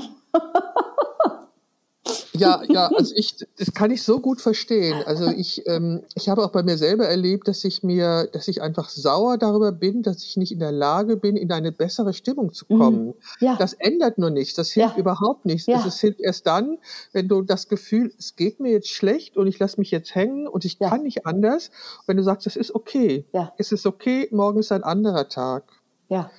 [2.32, 5.02] Ja, ja, also ich, das kann ich so gut verstehen.
[5.04, 8.62] Also ich, ähm, ich habe auch bei mir selber erlebt, dass ich mir, dass ich
[8.62, 12.52] einfach sauer darüber bin, dass ich nicht in der Lage bin, in eine bessere Stimmung
[12.52, 12.78] zu mhm.
[12.78, 13.14] kommen.
[13.40, 13.56] Ja.
[13.56, 15.00] Das ändert nur nichts, das hilft ja.
[15.00, 15.66] überhaupt nichts.
[15.66, 15.76] Ja.
[15.76, 16.78] Also es hilft erst dann,
[17.12, 20.46] wenn du das Gefühl, es geht mir jetzt schlecht und ich lasse mich jetzt hängen
[20.46, 21.70] und ich kann nicht anders.
[22.06, 23.52] wenn du sagst, es ist okay, ja.
[23.58, 25.64] es ist okay, morgen ist ein anderer Tag.
[26.08, 26.30] Ja.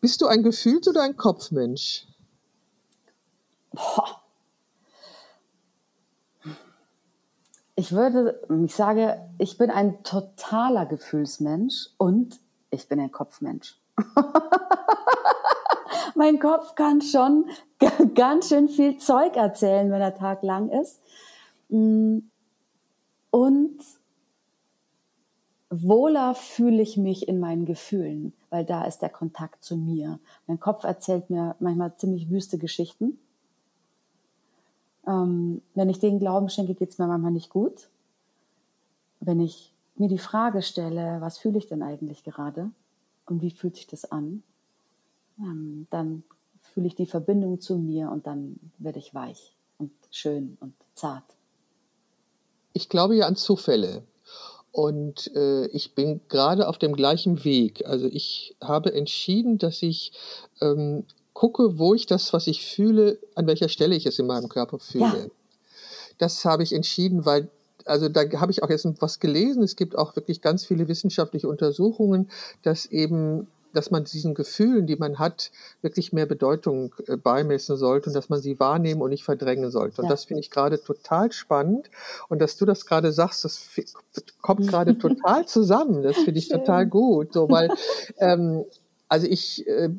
[0.00, 2.06] Bist du ein Gefühls- oder ein Kopfmensch?
[3.72, 4.19] Boah.
[7.80, 12.38] Ich würde, ich sage, ich bin ein totaler Gefühlsmensch und
[12.70, 13.80] ich bin ein Kopfmensch.
[16.14, 17.46] mein Kopf kann schon
[18.14, 21.00] ganz schön viel Zeug erzählen, wenn der Tag lang ist.
[21.70, 22.18] Mm.
[23.30, 23.78] Und
[25.70, 30.20] wohler fühle ich mich in meinen Gefühlen, weil da ist der Kontakt zu mir.
[30.46, 33.18] Mein Kopf erzählt mir manchmal ziemlich wüste Geschichten.
[35.10, 37.88] Ähm, wenn ich den Glauben schenke, geht es mir manchmal nicht gut.
[39.18, 42.70] Wenn ich mir die Frage stelle, was fühle ich denn eigentlich gerade
[43.26, 44.42] und wie fühlt sich das an,
[45.38, 46.22] ähm, dann
[46.62, 51.24] fühle ich die Verbindung zu mir und dann werde ich weich und schön und zart.
[52.72, 54.04] Ich glaube ja an Zufälle.
[54.72, 57.84] Und äh, ich bin gerade auf dem gleichen Weg.
[57.86, 60.12] Also ich habe entschieden, dass ich
[60.60, 61.04] ähm,
[61.40, 64.78] gucke, wo ich das, was ich fühle, an welcher Stelle ich es in meinem Körper
[64.78, 65.04] fühle.
[65.04, 65.26] Ja.
[66.18, 67.48] Das habe ich entschieden, weil
[67.86, 69.62] also da habe ich auch jetzt was gelesen.
[69.62, 72.28] Es gibt auch wirklich ganz viele wissenschaftliche Untersuchungen,
[72.62, 75.50] dass eben dass man diesen Gefühlen, die man hat,
[75.80, 80.02] wirklich mehr Bedeutung äh, beimessen sollte und dass man sie wahrnehmen und nicht verdrängen sollte.
[80.02, 80.10] Und ja.
[80.10, 81.88] das finde ich gerade total spannend.
[82.28, 83.70] Und dass du das gerade sagst, das
[84.42, 86.02] kommt gerade total zusammen.
[86.02, 86.58] Das finde ich Schön.
[86.58, 87.32] total gut.
[87.32, 87.70] So, weil,
[88.18, 88.64] ähm,
[89.08, 89.90] also ich äh,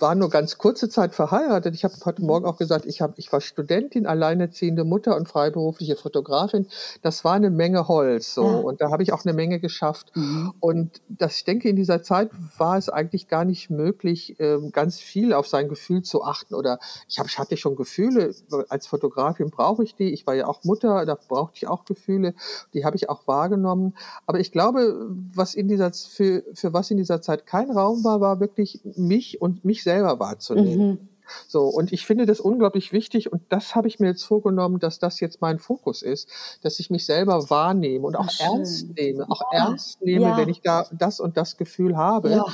[0.00, 1.74] war nur ganz kurze Zeit verheiratet.
[1.74, 5.96] Ich habe heute Morgen auch gesagt, ich, hab, ich war Studentin, alleinerziehende Mutter und freiberufliche
[5.96, 6.66] Fotografin.
[7.02, 8.56] Das war eine Menge Holz so ja.
[8.58, 10.12] und da habe ich auch eine Menge geschafft.
[10.14, 10.52] Mhm.
[10.60, 14.98] Und das, ich denke, in dieser Zeit war es eigentlich gar nicht möglich, ähm, ganz
[14.98, 16.54] viel auf sein Gefühl zu achten.
[16.54, 18.34] Oder ich, hab, ich hatte schon Gefühle,
[18.68, 20.12] als Fotografin brauche ich die.
[20.12, 22.34] Ich war ja auch Mutter, da brauchte ich auch Gefühle.
[22.74, 23.94] Die habe ich auch wahrgenommen.
[24.26, 28.20] Aber ich glaube, was in dieser, für, für was in dieser Zeit kein Raum war,
[28.20, 30.88] war wirklich mich und mich selbst selber wahrzunehmen.
[30.88, 31.08] Mhm.
[31.46, 34.98] So, und ich finde das unglaublich wichtig und das habe ich mir jetzt vorgenommen, dass
[34.98, 36.28] das jetzt mein Fokus ist,
[36.62, 39.66] dass ich mich selber wahrnehme und auch Ach, ernst nehme, auch ja.
[39.66, 40.36] ernst nehme, ja.
[40.36, 42.30] wenn ich da das und das Gefühl habe.
[42.30, 42.44] Ja.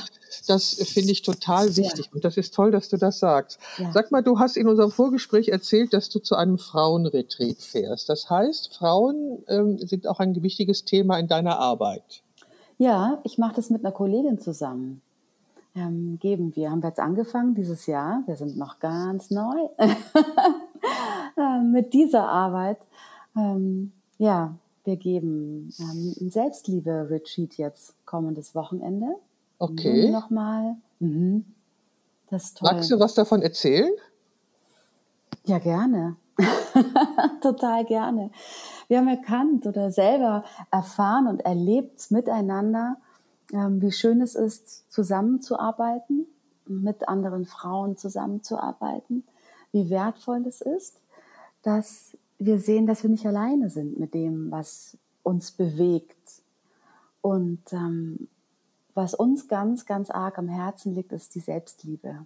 [0.47, 3.59] Das finde ich total wichtig und das ist toll, dass du das sagst.
[3.93, 8.09] Sag mal, du hast in unserem Vorgespräch erzählt, dass du zu einem Frauenretreat fährst.
[8.09, 12.23] Das heißt, Frauen ähm, sind auch ein wichtiges Thema in deiner Arbeit.
[12.77, 15.01] Ja, ich mache das mit einer Kollegin zusammen
[15.77, 16.71] ähm, geben wir.
[16.71, 18.23] Haben wir jetzt angefangen dieses Jahr.
[18.25, 19.69] Wir sind noch ganz neu
[21.37, 22.79] äh, mit dieser Arbeit.
[23.35, 29.15] Ähm, ja, wir geben ähm, ein Selbstliebe-Retreat jetzt kommendes Wochenende.
[29.59, 30.09] Okay.
[30.09, 30.75] Nochmal.
[30.99, 31.45] Mhm.
[32.29, 32.69] Das ist toll.
[32.71, 33.91] Magst du was davon erzählen?
[35.45, 36.17] Ja, gerne.
[37.41, 38.31] Total gerne.
[38.87, 43.05] Wir haben erkannt oder selber erfahren und erlebt miteinander, ähm,
[43.51, 46.25] wie schön es ist, zusammenzuarbeiten,
[46.65, 49.23] mit anderen Frauen zusammenzuarbeiten,
[49.71, 50.99] wie wertvoll es ist,
[51.63, 56.41] dass wir sehen, dass wir nicht alleine sind mit dem, was uns bewegt.
[57.21, 58.27] Und ähm,
[58.93, 62.25] was uns ganz, ganz arg am Herzen liegt, ist die Selbstliebe.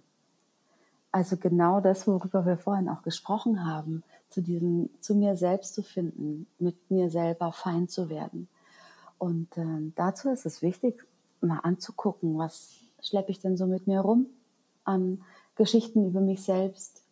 [1.10, 5.82] Also genau das, worüber wir vorhin auch gesprochen haben, zu diesem, zu mir selbst zu
[5.82, 8.48] finden, mit mir selber fein zu werden.
[9.18, 11.04] Und äh, dazu ist es wichtig,
[11.42, 14.26] mal anzugucken, was schleppe ich denn so mit mir rum
[14.84, 15.22] an
[15.56, 17.02] Geschichten über mich selbst.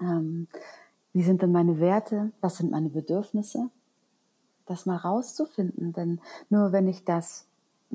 [0.00, 0.48] Ähm,
[1.12, 2.32] wie sind denn meine Werte?
[2.40, 3.70] Was sind meine Bedürfnisse?
[4.66, 7.46] Das mal rauszufinden, denn nur wenn ich das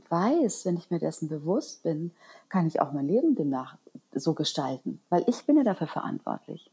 [0.10, 2.12] weiß, wenn ich mir dessen bewusst bin,
[2.50, 3.78] kann ich auch mein Leben demnach
[4.14, 6.70] so gestalten, weil ich bin ja dafür verantwortlich.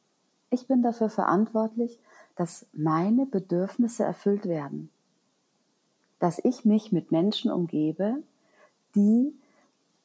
[0.51, 1.99] Ich bin dafür verantwortlich,
[2.37, 4.91] dass meine Bedürfnisse erfüllt werden,
[6.19, 8.23] dass ich mich mit Menschen umgebe,
[8.95, 9.35] die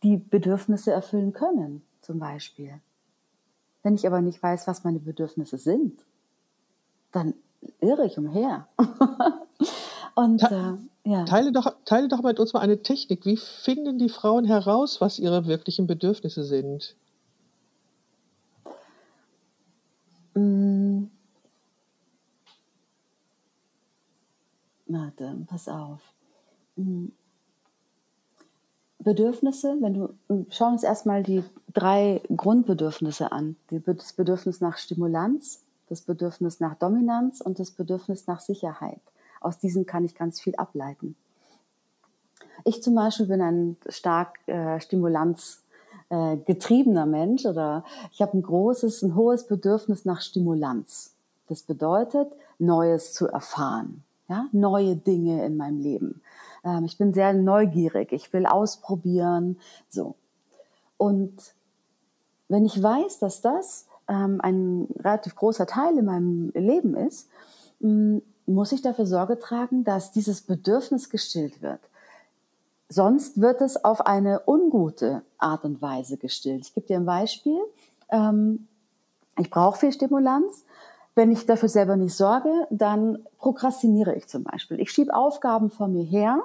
[0.03, 2.79] die Bedürfnisse erfüllen können, zum Beispiel.
[3.83, 6.05] Wenn ich aber nicht weiß, was meine Bedürfnisse sind,
[7.11, 7.33] dann
[7.79, 8.67] irre ich umher.
[10.15, 10.73] Und äh,
[11.05, 11.25] ja.
[11.25, 13.25] Teile doch, teile doch mit uns mal eine Technik.
[13.25, 16.95] Wie finden die Frauen heraus, was ihre wirklichen Bedürfnisse sind?
[20.33, 21.05] Mm.
[24.87, 26.01] Warte, pass auf.
[26.75, 27.07] Mm.
[28.99, 30.09] Bedürfnisse, wenn du
[30.49, 33.55] schauen uns erstmal die drei Grundbedürfnisse an.
[33.69, 39.01] Das Bedürfnis nach Stimulanz, das Bedürfnis nach Dominanz und das Bedürfnis nach Sicherheit.
[39.39, 41.15] Aus diesen kann ich ganz viel ableiten.
[42.65, 45.63] Ich zum Beispiel bin ein stark äh, Stimulanz
[46.09, 51.15] äh, getriebener Mensch oder ich habe ein großes, ein hohes Bedürfnis nach Stimulanz.
[51.47, 56.21] Das bedeutet, Neues zu erfahren, ja, neue Dinge in meinem Leben.
[56.63, 59.57] Ähm, ich bin sehr neugierig, ich will ausprobieren,
[59.89, 60.15] so.
[60.97, 61.53] Und
[62.49, 67.29] wenn ich weiß, dass das ähm, ein relativ großer Teil in meinem Leben ist,
[67.79, 68.17] mm,
[68.47, 71.79] muss ich dafür Sorge tragen, dass dieses Bedürfnis gestillt wird.
[72.91, 76.65] sonst wird es auf eine ungute Art und Weise gestillt.
[76.65, 77.59] Ich gebe dir ein Beispiel.
[78.09, 78.67] Ähm,
[79.37, 80.65] ich brauche viel Stimulanz.
[81.15, 84.79] Wenn ich dafür selber nicht sorge, dann prokrastiniere ich zum Beispiel.
[84.79, 86.43] Ich schiebe Aufgaben vor mir her,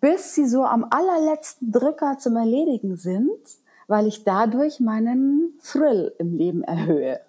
[0.00, 3.38] bis sie so am allerletzten Drücker zum Erledigen sind,
[3.86, 7.20] weil ich dadurch meinen Thrill im Leben erhöhe.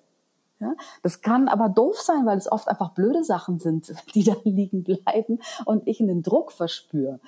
[0.59, 4.35] Ja, das kann aber doof sein, weil es oft einfach blöde Sachen sind, die da
[4.43, 7.19] liegen bleiben und ich einen Druck verspüre.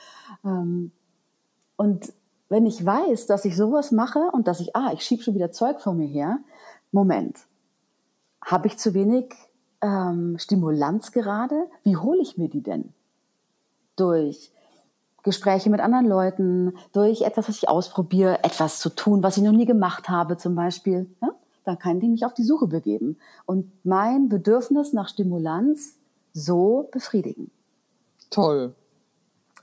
[0.45, 0.91] Ähm,
[1.75, 2.13] und
[2.49, 5.51] wenn ich weiß, dass ich sowas mache und dass ich, ah, ich schiebe schon wieder
[5.51, 6.37] Zeug vor mir her,
[6.91, 7.39] Moment,
[8.45, 9.34] habe ich zu wenig
[9.82, 11.67] ähm, Stimulanz gerade?
[11.84, 12.93] Wie hole ich mir die denn?
[13.95, 14.51] Durch
[15.23, 19.51] Gespräche mit anderen Leuten, durch etwas, was ich ausprobiere, etwas zu tun, was ich noch
[19.53, 21.10] nie gemacht habe zum Beispiel.
[21.21, 21.29] Ja?
[21.63, 25.97] Dann kann ich mich auf die Suche begeben und mein Bedürfnis nach Stimulanz
[26.34, 27.51] so befriedigen.
[28.29, 28.75] Toll.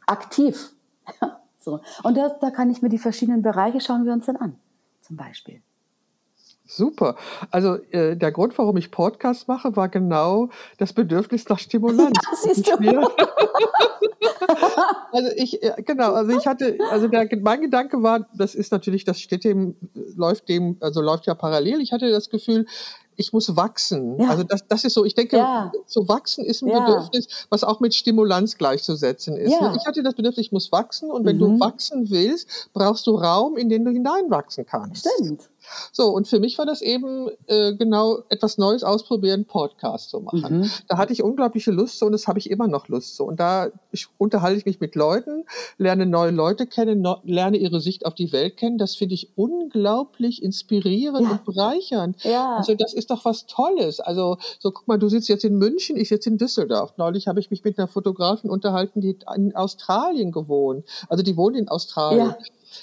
[0.07, 0.73] Aktiv.
[1.59, 1.81] so.
[2.03, 4.57] Und da, da kann ich mir die verschiedenen Bereiche schauen wir uns dann an,
[5.03, 5.61] zum Beispiel.
[6.71, 7.17] Super.
[7.51, 12.17] Also äh, der Grund, warum ich Podcast mache, war genau das Bedürfnis nach Stimulanz.
[12.31, 12.75] Ja, siehst du.
[15.13, 19.05] also ich äh, genau, also ich hatte, also der, mein Gedanke war, das ist natürlich,
[19.05, 19.75] das steht dem,
[20.15, 21.81] läuft dem, also läuft ja parallel.
[21.81, 22.67] Ich hatte das Gefühl,
[23.17, 24.21] ich muss wachsen.
[24.21, 24.31] Ja.
[24.31, 25.73] Also das, das ist so, ich denke, ja.
[25.87, 26.79] zu wachsen ist ein ja.
[26.79, 29.53] Bedürfnis, was auch mit Stimulanz gleichzusetzen ist.
[29.53, 31.59] Ich hatte das Bedürfnis, ich muss wachsen und wenn mhm.
[31.59, 35.09] du wachsen willst, brauchst du Raum, in den du hineinwachsen kannst.
[35.19, 35.50] Stimmt.
[35.93, 40.61] So, und für mich war das eben äh, genau etwas Neues ausprobieren, Podcast zu machen.
[40.61, 40.71] Mhm.
[40.89, 43.25] Da hatte ich unglaubliche Lust so und das habe ich immer noch Lust so.
[43.25, 45.45] Und da ich, unterhalte ich mich mit Leuten,
[45.79, 48.79] lerne neue Leute kennen, no, lerne ihre Sicht auf die Welt kennen.
[48.79, 51.33] Das finde ich unglaublich inspirierend ja.
[51.33, 52.23] und bereichernd.
[52.25, 52.57] Ja.
[52.57, 54.01] Also das ist doch was Tolles.
[54.01, 56.95] Also so guck mal, du sitzt jetzt in München, ich sitze in Düsseldorf.
[56.97, 60.85] Neulich habe ich mich mit einer Fotografin unterhalten, die in Australien gewohnt.
[61.09, 62.29] Also die wohnt in Australien.
[62.29, 62.39] Ja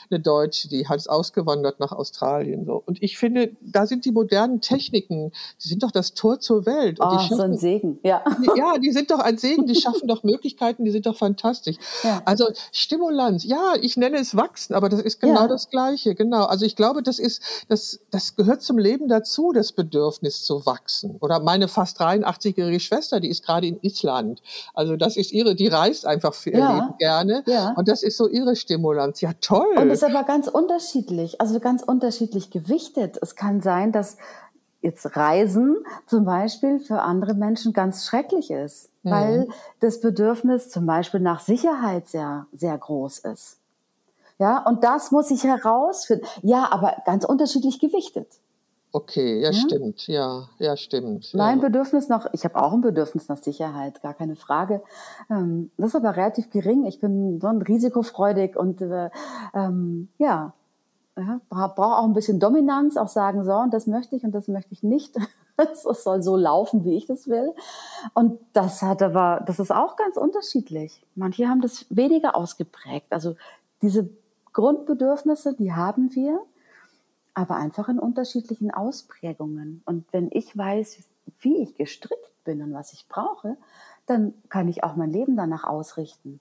[0.10, 2.66] eine Deutsche, die hat es ausgewandert nach Australien.
[2.66, 2.82] So.
[2.86, 5.32] Und ich finde, da sind die modernen Techniken,
[5.64, 7.00] die sind doch das Tor zur Welt.
[7.00, 8.24] Und oh, so ein Segen, ja.
[8.56, 11.78] Ja, die sind doch ein Segen, die schaffen doch Möglichkeiten, die sind doch fantastisch.
[12.04, 12.22] Ja.
[12.26, 15.48] Also Stimulanz, ja, ich nenne es Wachsen, aber das ist genau ja.
[15.48, 16.46] das Gleiche, genau.
[16.46, 21.18] Also ich glaube, das ist, das, das gehört zum Leben dazu, das Bedürfnis zu wachsen.
[21.20, 24.42] Oder meine fast 83-jährige Schwester, die ist gerade in Island.
[24.74, 26.76] Also das ist ihre, die reist einfach für ihr ja.
[26.76, 27.44] Leben gerne.
[27.46, 27.74] Ja.
[27.76, 29.22] Und das ist so ihre Stimulanz.
[29.22, 29.77] Ja, toll.
[29.82, 33.18] Und ist aber ganz unterschiedlich, also ganz unterschiedlich gewichtet.
[33.22, 34.18] Es kann sein, dass
[34.82, 39.12] jetzt Reisen zum Beispiel für andere Menschen ganz schrecklich ist, mhm.
[39.12, 43.58] weil das Bedürfnis zum Beispiel nach Sicherheit sehr, sehr groß ist.
[44.40, 46.26] Ja, und das muss ich herausfinden.
[46.44, 48.28] Ja, aber ganz unterschiedlich gewichtet.
[48.94, 51.34] Okay, ja, ja, stimmt, ja, ja, stimmt.
[51.34, 51.66] Mein ja.
[51.68, 54.82] Bedürfnis nach, ich habe auch ein Bedürfnis nach Sicherheit, gar keine Frage.
[55.30, 56.86] Ähm, das ist aber relativ gering.
[56.86, 59.10] Ich bin so risikofreudig und äh,
[59.54, 60.54] ähm, ja,
[61.18, 64.48] ja brauche auch ein bisschen Dominanz, auch sagen, so, und das möchte ich und das
[64.48, 65.16] möchte ich nicht.
[65.60, 67.52] Es soll so laufen, wie ich das will.
[68.14, 71.04] Und das hat aber, das ist auch ganz unterschiedlich.
[71.16, 73.08] Manche haben das weniger ausgeprägt.
[73.10, 73.36] Also
[73.82, 74.08] diese
[74.54, 76.42] Grundbedürfnisse, die haben wir
[77.38, 79.84] aber einfach in unterschiedlichen Ausprägungen.
[79.86, 81.04] Und wenn ich weiß,
[81.42, 83.58] wie ich gestrickt bin und was ich brauche,
[84.08, 86.40] dann kann ich auch mein Leben danach ausrichten.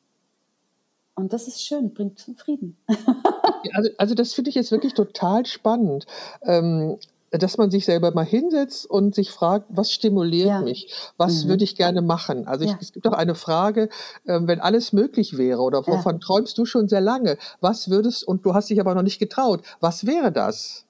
[1.14, 2.78] Und das ist schön, bringt Frieden.
[3.74, 6.06] also, also das finde ich jetzt wirklich total spannend.
[6.40, 6.96] Ähm,
[7.30, 10.62] dass man sich selber mal hinsetzt und sich fragt, was stimuliert ja.
[10.62, 10.94] mich?
[11.18, 11.48] Was mhm.
[11.48, 12.46] würde ich gerne machen?
[12.46, 12.78] Also ich, ja.
[12.80, 13.90] es gibt auch eine Frage,
[14.24, 16.20] äh, wenn alles möglich wäre oder wovon ja.
[16.20, 17.36] träumst du schon sehr lange?
[17.60, 20.85] Was würdest, und du hast dich aber noch nicht getraut, was wäre das?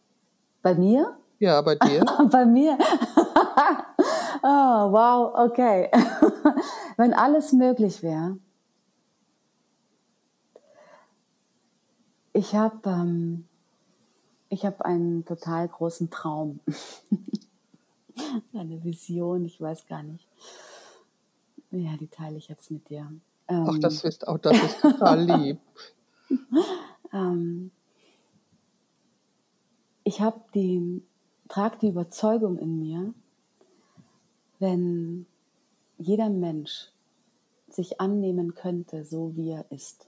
[0.66, 1.16] Bei mir?
[1.38, 2.05] Ja, bei dir.
[2.33, 2.76] bei mir.
[4.42, 5.88] oh, wow, okay.
[6.96, 8.37] Wenn alles möglich wäre.
[12.33, 13.46] Ich habe ähm,
[14.48, 16.59] ich hab einen total großen Traum.
[18.52, 20.26] Eine Vision, ich weiß gar nicht.
[21.70, 23.09] Ja, die teile ich jetzt mit dir.
[23.46, 25.61] Ähm, Ach, das ist, auch das ist total lieb.
[27.12, 27.70] ähm,
[30.06, 31.02] ich habe die,
[31.48, 33.12] trage die Überzeugung in mir,
[34.60, 35.26] wenn
[35.98, 36.92] jeder Mensch
[37.68, 40.06] sich annehmen könnte, so wie er ist,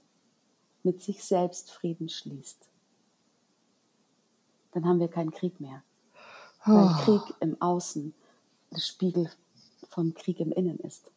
[0.83, 2.69] mit sich selbst Frieden schließt,
[4.71, 5.83] dann haben wir keinen Krieg mehr.
[6.65, 6.71] Oh.
[6.71, 8.13] Weil Krieg im Außen
[8.71, 9.29] der Spiegel
[9.89, 11.11] vom Krieg im Innen ist.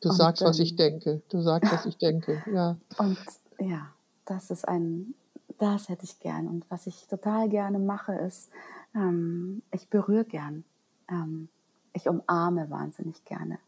[0.00, 1.22] Du und, sagst, was ich denke.
[1.28, 2.42] Du sagst, was ich denke.
[2.52, 2.76] Ja.
[2.98, 3.18] Und
[3.60, 3.92] ja,
[4.24, 5.14] das ist ein
[5.58, 6.48] das hätte ich gern.
[6.48, 8.50] Und was ich total gerne mache, ist,
[8.94, 10.64] ähm, ich berühre gern.
[11.08, 11.48] Ähm,
[11.92, 13.58] ich umarme wahnsinnig gerne.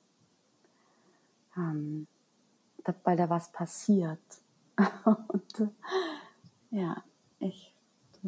[1.57, 2.07] Ähm,
[3.05, 4.21] weil da was passiert.
[5.05, 5.69] Und, äh,
[6.71, 7.03] ja,
[7.39, 7.75] ich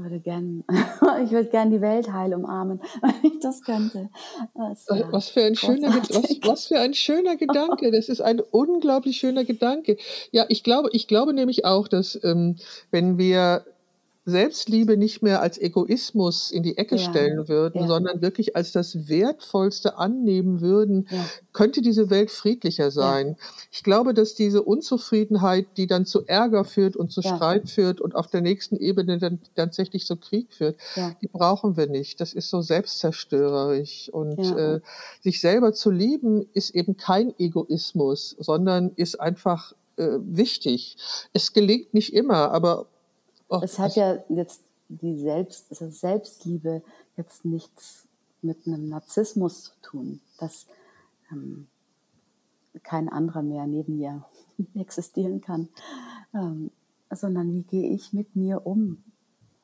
[0.03, 0.65] würde gern,
[1.25, 4.09] ich würde gern die Welt heil umarmen, wenn ich das könnte.
[4.55, 6.11] Das was, für ein schöner, was,
[6.43, 7.91] was, für ein schöner Gedanke.
[7.91, 9.97] Das ist ein unglaublich schöner Gedanke.
[10.33, 12.57] Ja, ich glaube, ich glaube nämlich auch, dass ähm,
[12.91, 13.65] wenn wir
[14.31, 17.87] Selbstliebe nicht mehr als Egoismus in die Ecke ja, stellen würden, ja.
[17.87, 21.25] sondern wirklich als das Wertvollste annehmen würden, ja.
[21.53, 23.37] könnte diese Welt friedlicher sein.
[23.71, 28.15] Ich glaube, dass diese Unzufriedenheit, die dann zu Ärger führt und zu Streit führt und
[28.15, 30.77] auf der nächsten Ebene dann tatsächlich zu Krieg führt,
[31.21, 32.21] die brauchen wir nicht.
[32.21, 34.09] Das ist so selbstzerstörerisch.
[34.11, 34.81] Und äh,
[35.21, 40.97] sich selber zu lieben ist eben kein Egoismus, sondern ist einfach äh, wichtig.
[41.33, 42.87] Es gelingt nicht immer, aber
[43.51, 46.83] Oh, es hat ja jetzt die Selbst, also Selbstliebe
[47.17, 48.07] jetzt nichts
[48.43, 50.67] mit einem Narzissmus zu tun, dass
[51.31, 51.67] ähm,
[52.85, 54.25] kein anderer mehr neben mir
[54.75, 55.69] existieren kann,
[56.33, 56.71] ähm,
[57.11, 59.03] sondern wie gehe ich mit mir um?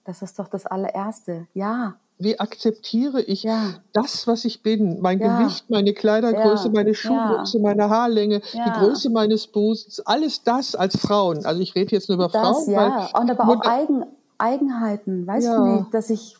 [0.04, 1.46] Das ist doch das allererste.
[1.54, 3.74] Ja, wie akzeptiere ich ja.
[3.92, 5.38] das, was ich bin, mein ja.
[5.38, 6.72] Gewicht, meine Kleidergröße, ja.
[6.72, 11.44] meine Schuhgröße, meine Haarlänge, die Größe meines Busens, alles das als Frauen.
[11.44, 12.70] Also ich rede jetzt nur über das, Frauen.
[12.70, 14.06] Ja, und aber auch Eigen,
[14.38, 16.36] Eigenheiten, weißt du nicht, dass ich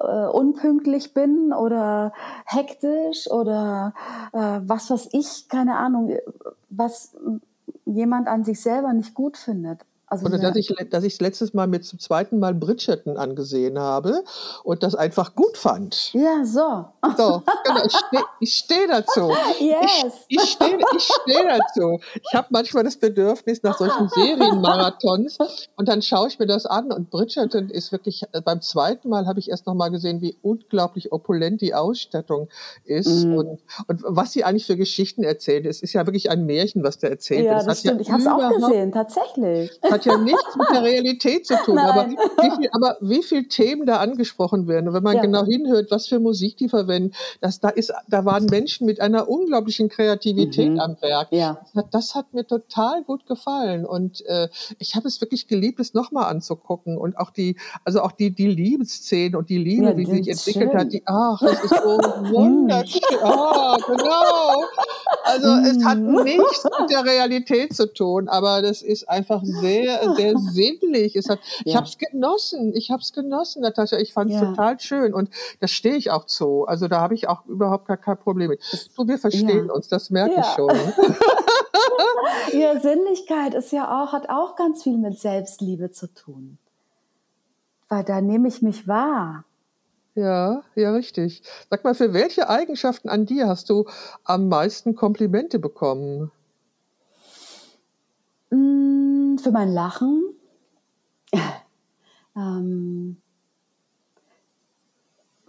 [0.00, 2.12] äh, unpünktlich bin oder
[2.46, 3.94] hektisch oder
[4.32, 6.16] äh, was was ich, keine Ahnung,
[6.70, 7.14] was
[7.84, 9.80] jemand an sich selber nicht gut findet.
[10.14, 14.22] Also Oder dass ich, dass ich letztes Mal mit zum zweiten Mal Bridgerton angesehen habe
[14.62, 16.12] und das einfach gut fand.
[16.12, 16.84] Ja, so.
[17.16, 17.84] So, genau,
[18.38, 19.32] ich stehe steh dazu.
[19.60, 20.24] Yes.
[20.28, 21.98] Ich, ich stehe ich steh dazu.
[22.14, 25.38] Ich habe manchmal das Bedürfnis nach solchen Serienmarathons
[25.76, 29.26] und dann schaue ich mir das an und Bridgerton ist wirklich, äh, beim zweiten Mal
[29.26, 32.48] habe ich erst noch mal gesehen, wie unglaublich opulent die Ausstattung
[32.84, 33.34] ist mm.
[33.34, 35.66] und, und was sie eigentlich für Geschichten erzählt.
[35.66, 37.60] Es ist ja wirklich ein Märchen, was da erzählt ja, wird.
[37.60, 38.00] Das, das stimmt.
[38.00, 41.78] Ja ich habe es auch gesehen, tatsächlich hat ja nichts mit der Realität zu tun.
[41.78, 44.88] Aber wie, viel, aber wie viele Themen da angesprochen werden.
[44.88, 45.22] Und wenn man ja.
[45.22, 49.28] genau hinhört, was für Musik die verwenden, das, da, ist, da waren Menschen mit einer
[49.28, 50.80] unglaublichen Kreativität mhm.
[50.80, 51.28] am Werk.
[51.30, 51.58] Ja.
[51.74, 53.84] Das, das, hat mir total gut gefallen.
[53.86, 56.96] Und äh, ich habe es wirklich geliebt, es nochmal anzugucken.
[56.96, 60.28] Und auch die, also auch die, die Liebesszenen und die Liebe, ja, wie sie sich
[60.28, 60.80] entwickelt schön.
[60.80, 61.98] hat, die, ach, das ist so
[62.32, 63.00] wunderschön.
[63.22, 64.64] Ah, genau.
[65.24, 66.22] Also es hat mhm.
[66.22, 71.16] nichts mit der Realität zu tun, aber das ist einfach sehr sehr, sehr sinnlich.
[71.16, 71.62] Es hat, ja.
[71.64, 72.74] Ich habe es genossen.
[72.74, 73.98] Ich habe es genossen, Natascha.
[73.98, 74.46] Ich fand es ja.
[74.46, 75.30] total schön und
[75.60, 76.66] da stehe ich auch zu.
[76.66, 78.60] Also da habe ich auch überhaupt gar kein Problem mit.
[78.96, 79.72] Du, wir verstehen ja.
[79.72, 80.70] uns, das merke ich schon.
[82.52, 86.58] ja, Sinnlichkeit ist ja auch, hat auch ganz viel mit Selbstliebe zu tun.
[87.88, 89.44] Weil da nehme ich mich wahr.
[90.14, 91.42] Ja, ja, richtig.
[91.70, 93.86] Sag mal, für welche Eigenschaften an dir hast du
[94.22, 96.30] am meisten Komplimente bekommen?
[99.38, 100.22] Für mein Lachen.
[102.36, 103.20] ähm,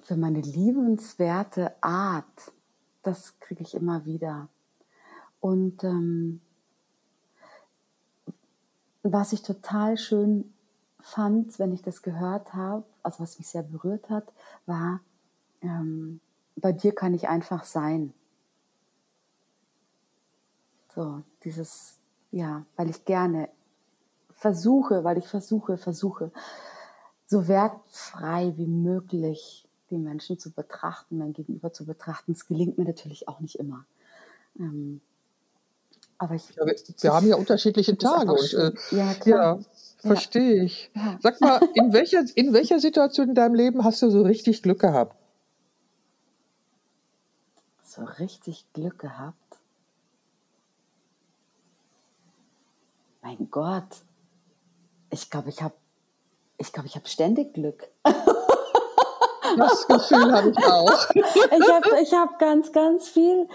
[0.02, 2.54] für meine liebenswerte Art.
[3.04, 4.50] Das kriege ich immer wieder.
[5.40, 6.42] Und ähm,
[9.04, 10.54] was ich total schön
[11.00, 14.34] fand, wenn ich das gehört habe, also was mich sehr berührt hat,
[14.66, 15.02] war,
[15.62, 16.20] ähm,
[16.56, 18.14] bei dir kann ich einfach sein.
[20.94, 22.00] So, dieses
[22.36, 23.50] ja, weil ich gerne
[24.36, 26.32] versuche, weil ich versuche, versuche,
[27.26, 32.34] so wertfrei wie möglich die Menschen zu betrachten, mein Gegenüber zu betrachten.
[32.34, 33.86] Es gelingt mir natürlich auch nicht immer.
[34.60, 35.02] Ähm,
[36.18, 39.60] aber ich, ja, wir, wir haben ja unterschiedliche Tage und äh, ja, klar.
[39.60, 39.66] ja,
[39.98, 40.90] verstehe ich.
[40.94, 41.18] Ja.
[41.22, 44.80] Sag mal, in welcher, in welcher Situation in deinem Leben hast du so richtig Glück
[44.80, 45.18] gehabt?
[47.84, 49.36] So richtig Glück gehabt?
[53.26, 54.04] mein Gott,
[55.16, 55.74] ich glaube, ich habe
[56.58, 57.88] ich glaube, ich habe ständig Glück.
[59.58, 61.10] Das Gefühl habe ich auch.
[61.16, 63.48] ich habe ich hab ganz, ganz viel,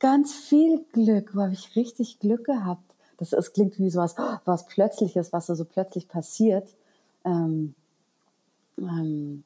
[0.00, 1.30] ganz viel Glück.
[1.36, 2.82] Wo habe ich richtig Glück gehabt?
[3.18, 6.68] Das, das klingt wie so was, was Plötzliches, was so plötzlich passiert.
[7.24, 7.76] Ähm,
[8.78, 9.44] ähm,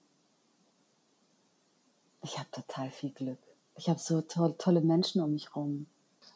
[2.22, 3.40] ich habe total viel Glück.
[3.76, 5.86] Ich habe so to tolle Menschen um mich rum.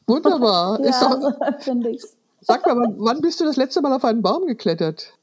[0.07, 0.81] Wunderbar.
[0.85, 2.17] ja, ist doch, so finde ich's.
[2.43, 5.15] Sag mal, wann bist du das letzte Mal auf einen Baum geklettert?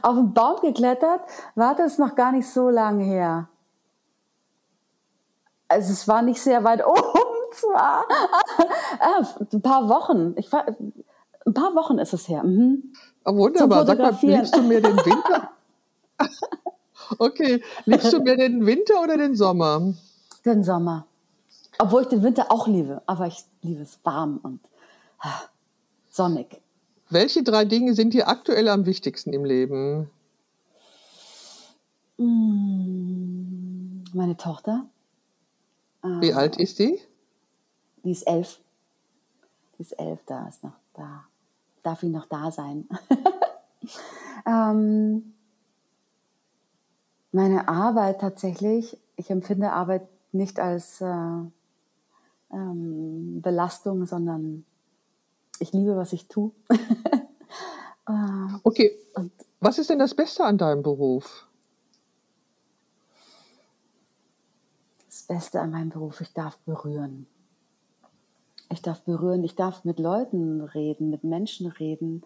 [0.00, 1.20] Auf einen Baum geklettert?
[1.54, 3.48] War das noch gar nicht so lange her.
[5.68, 8.04] Also es war nicht sehr weit oben zwar.
[9.00, 10.34] ah, ein paar Wochen.
[10.36, 12.42] Ich war, ein paar Wochen ist es her.
[12.42, 12.92] Mhm.
[13.24, 13.86] Oh, wunderbar.
[13.86, 15.50] Sag mal, liebst du mir den Winter?
[17.18, 19.94] okay, liebst du mir den Winter oder den Sommer?
[20.44, 21.06] Den Sommer.
[21.78, 24.60] Obwohl ich den Winter auch liebe, aber ich liebe es warm und
[25.20, 25.42] ah,
[26.10, 26.61] sonnig.
[27.12, 30.08] Welche drei Dinge sind dir aktuell am wichtigsten im Leben?
[32.16, 34.86] Mm, Meine Tochter,
[36.02, 36.98] Wie äh, alt ist die?
[38.02, 38.60] die ist elf.
[39.76, 41.24] Die ist elf, da ist noch da.
[41.82, 42.88] Darf ich noch da sein?
[44.46, 45.34] ähm,
[47.30, 51.06] meine Arbeit tatsächlich, ich empfinde Arbeit nicht als äh,
[52.52, 54.64] ähm, Belastung, sondern
[55.62, 56.52] ich liebe, was ich tue.
[58.08, 61.46] äh, Okay, und was ist denn das Beste an deinem Beruf?
[65.12, 67.26] das Beste an meinem Beruf, ich darf berühren.
[68.70, 72.22] Ich darf berühren, ich darf mit Leuten reden, mit Menschen reden,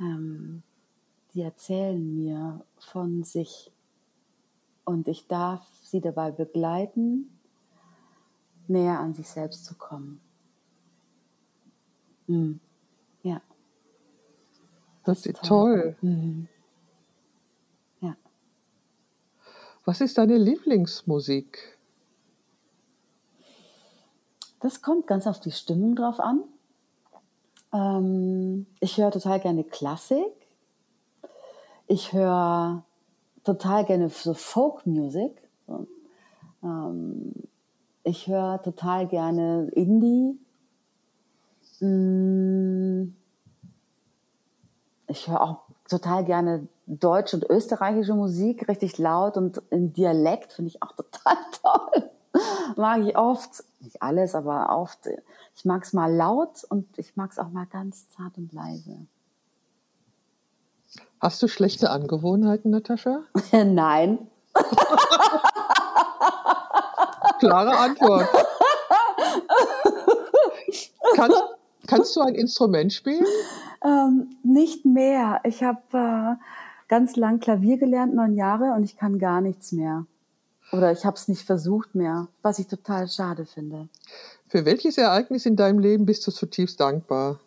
[0.00, 0.64] ähm,
[1.32, 3.70] die erzählen mir von sich.
[4.84, 7.38] Und ich darf sie dabei begleiten,
[8.66, 10.20] näher an sich selbst zu kommen.
[12.28, 12.60] Hm.
[13.22, 13.40] Ja,
[15.04, 15.96] Das das ist toll.
[16.00, 16.08] toll.
[16.08, 16.48] Mhm.
[18.00, 18.14] Ja.
[19.84, 21.78] Was ist deine Lieblingsmusik?
[24.60, 26.42] Das kommt ganz auf die Stimmung drauf an.
[27.72, 30.32] Ähm, ich höre total gerne Klassik.
[31.86, 32.84] Ich höre
[33.44, 35.32] total gerne so Folk-Music.
[36.62, 37.32] Ähm,
[38.04, 40.38] ich höre total gerne Indie.
[41.80, 43.14] Mm,
[45.06, 50.70] Ich höre auch total gerne deutsche und österreichische Musik, richtig laut und in Dialekt, finde
[50.70, 52.10] ich auch total toll.
[52.76, 54.98] Mag ich oft, nicht alles, aber oft.
[55.56, 59.06] Ich mag es mal laut und ich mag es auch mal ganz zart und leise.
[61.20, 63.22] Hast du schlechte Angewohnheiten, Natascha?
[63.52, 64.28] Nein,
[67.38, 68.28] Klare Antwort.
[71.14, 71.42] Kannst,
[71.88, 73.26] kannst du ein Instrument spielen?
[73.84, 75.40] ähm, nicht mehr.
[75.44, 76.36] Ich habe äh,
[76.86, 80.06] ganz lang Klavier gelernt, neun Jahre, und ich kann gar nichts mehr.
[80.70, 83.88] Oder ich habe es nicht versucht mehr, was ich total schade finde.
[84.48, 87.40] Für welches Ereignis in deinem Leben bist du zutiefst dankbar?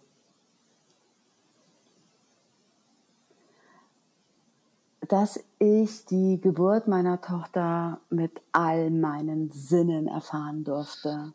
[5.11, 11.33] dass ich die Geburt meiner Tochter mit all meinen Sinnen erfahren durfte.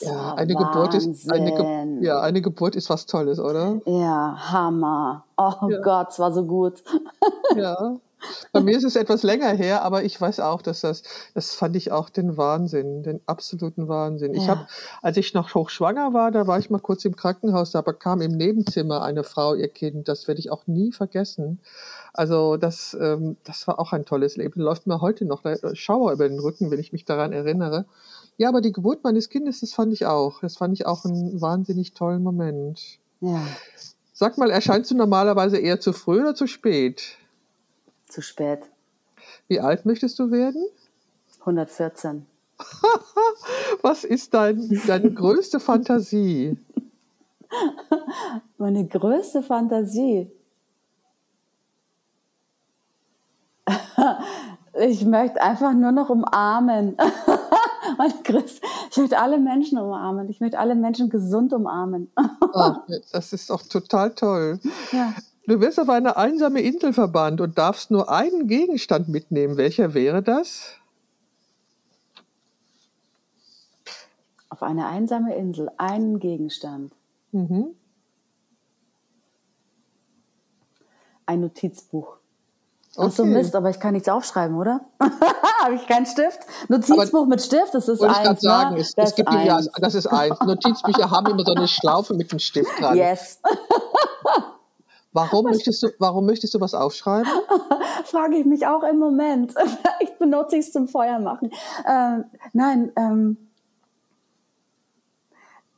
[0.08, 3.80] Ja, eine Geburt ist eine, Ge ja, eine Geburt ist was Tolles, oder?
[3.86, 5.24] Ja, Hammer.
[5.36, 5.80] Oh Ja.
[5.80, 6.82] Gott, es war so gut.
[7.56, 7.96] Ja.
[8.52, 11.02] Bei mir ist es etwas länger her, aber ich weiß auch, dass das,
[11.34, 14.34] das fand ich auch den Wahnsinn, den absoluten Wahnsinn.
[14.34, 14.66] Ich habe, Ja.
[15.02, 18.32] als ich noch hochschwanger war, da war ich mal kurz im Krankenhaus, da bekam im
[18.32, 20.08] Nebenzimmer eine Frau ihr Kind.
[20.08, 21.60] Das werde ich auch nie vergessen.
[22.14, 24.60] Also das, ähm, das war auch ein tolles Leben.
[24.60, 27.84] Läuft mir heute noch der Schauer über den Rücken, wenn ich mich daran erinnere.
[28.38, 30.40] Ja, aber die Geburt meines Kindes, das fand ich auch.
[30.40, 32.98] Das fand ich auch einen wahnsinnig tollen Moment.
[33.20, 33.40] Ja,
[34.12, 37.18] Sag mal, erscheinst du normalerweise eher zu früh oder zu spät?
[38.08, 38.60] zu spät.
[39.48, 40.64] Wie alt möchtest du werden?
[41.40, 42.24] 114.
[43.82, 46.56] Was ist dein, deine größte Fantasie?
[48.58, 50.30] Meine größte Fantasie.
[54.78, 56.98] Ich möchte einfach nur noch umarmen.
[57.98, 60.28] Meine größte, ich möchte alle Menschen umarmen.
[60.28, 62.10] Ich möchte alle Menschen gesund umarmen.
[62.54, 64.58] Ah, das ist doch total toll.
[64.90, 65.12] Ja.
[65.46, 69.58] Du wirst auf eine einsame Insel verbannt und darfst nur einen Gegenstand mitnehmen.
[69.58, 70.72] Welcher wäre das?
[74.48, 76.92] Auf eine einsame Insel, einen Gegenstand.
[77.32, 77.74] Mhm.
[81.26, 82.16] Ein Notizbuch.
[82.98, 83.32] Ach so, Okay.
[83.32, 84.80] Mist, aber ich kann nichts aufschreiben, oder?
[85.62, 86.38] Habe ich keinen Stift?
[86.68, 88.80] Notizbuch mit Stift, das ist Wollte ich gerade eins, sagen, ne?
[88.80, 89.70] es, Das es ist gibt ja, eins.
[89.80, 90.38] das ist eins.
[90.40, 92.96] Notizbücher haben immer so eine Schlaufe mit einem Stift dran.
[92.96, 93.40] Yes.
[95.12, 97.30] Warum möchtest du, warum möchtest du was aufschreiben?
[98.04, 99.52] Frage ich mich auch im Moment.
[99.56, 101.50] Vielleicht benutze ich es zum Feuer machen.
[101.88, 103.38] Ähm, nein, ähm,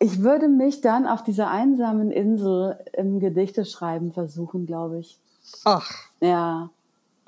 [0.01, 5.21] ich würde mich dann auf dieser einsamen Insel im Gedichteschreiben versuchen, glaube ich.
[5.64, 5.91] Ach,
[6.21, 6.71] Ja,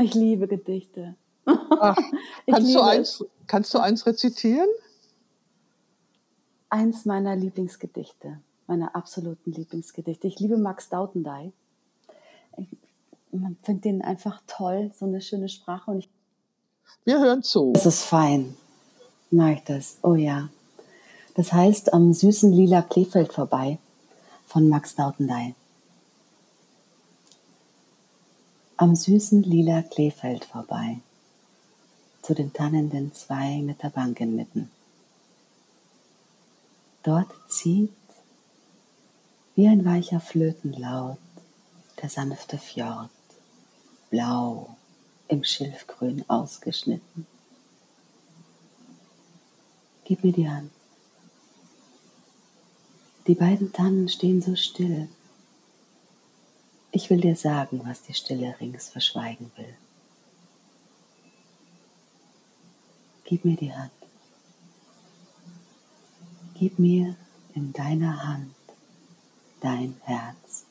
[0.01, 1.15] ich liebe Gedichte.
[1.47, 1.97] ach.
[2.47, 4.69] Kannst, du liebe eins, kannst du eins rezitieren?
[6.69, 10.27] Eins meiner Lieblingsgedichte, meiner absoluten Lieblingsgedichte.
[10.27, 11.53] Ich liebe Max Dautendey.
[12.57, 12.69] Ich
[13.33, 15.91] man findet den einfach toll, so eine schöne Sprache.
[15.91, 16.09] Und ich
[17.05, 17.73] Wir hören zu.
[17.73, 18.57] Das ist fein.
[19.31, 19.99] Mag ich das?
[20.03, 20.49] Oh ja.
[21.35, 23.79] Das heißt am süßen lila Kleefeld vorbei
[24.47, 25.55] von Max Dautendey.
[28.83, 31.01] Am süßen lila Kleefeld vorbei
[32.23, 34.71] zu den tannenden zwei mit der Bank inmitten.
[37.03, 37.93] Dort zieht
[39.55, 41.19] wie ein weicher Flötenlaut
[42.01, 43.11] der sanfte Fjord,
[44.09, 44.75] blau
[45.29, 47.27] im Schilfgrün ausgeschnitten.
[50.05, 50.71] Gib mir die Hand.
[53.27, 55.11] Die beiden Tannen stehen so still.
[56.93, 59.77] Ich will dir sagen, was die Stille rings verschweigen will.
[63.25, 63.93] Gib mir die Hand.
[66.55, 67.15] Gib mir
[67.55, 68.55] in deiner Hand
[69.61, 70.67] dein Herz.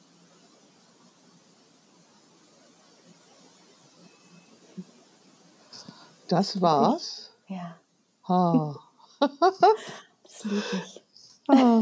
[6.27, 7.31] Das war's?
[7.47, 7.79] Ja.
[8.23, 8.75] Ah.
[9.19, 11.01] das liebe ich.
[11.47, 11.81] Ah.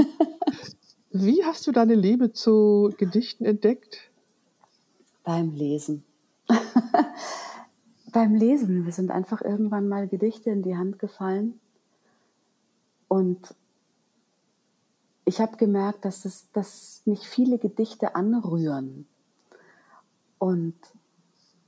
[1.12, 4.10] Wie hast du deine Liebe zu Gedichten entdeckt?
[5.28, 6.06] Beim Lesen.
[8.14, 8.86] Beim Lesen.
[8.86, 11.60] Wir sind einfach irgendwann mal Gedichte in die Hand gefallen.
[13.10, 13.54] Und
[15.26, 19.06] ich habe gemerkt, dass, es, dass mich viele Gedichte anrühren.
[20.40, 20.78] Und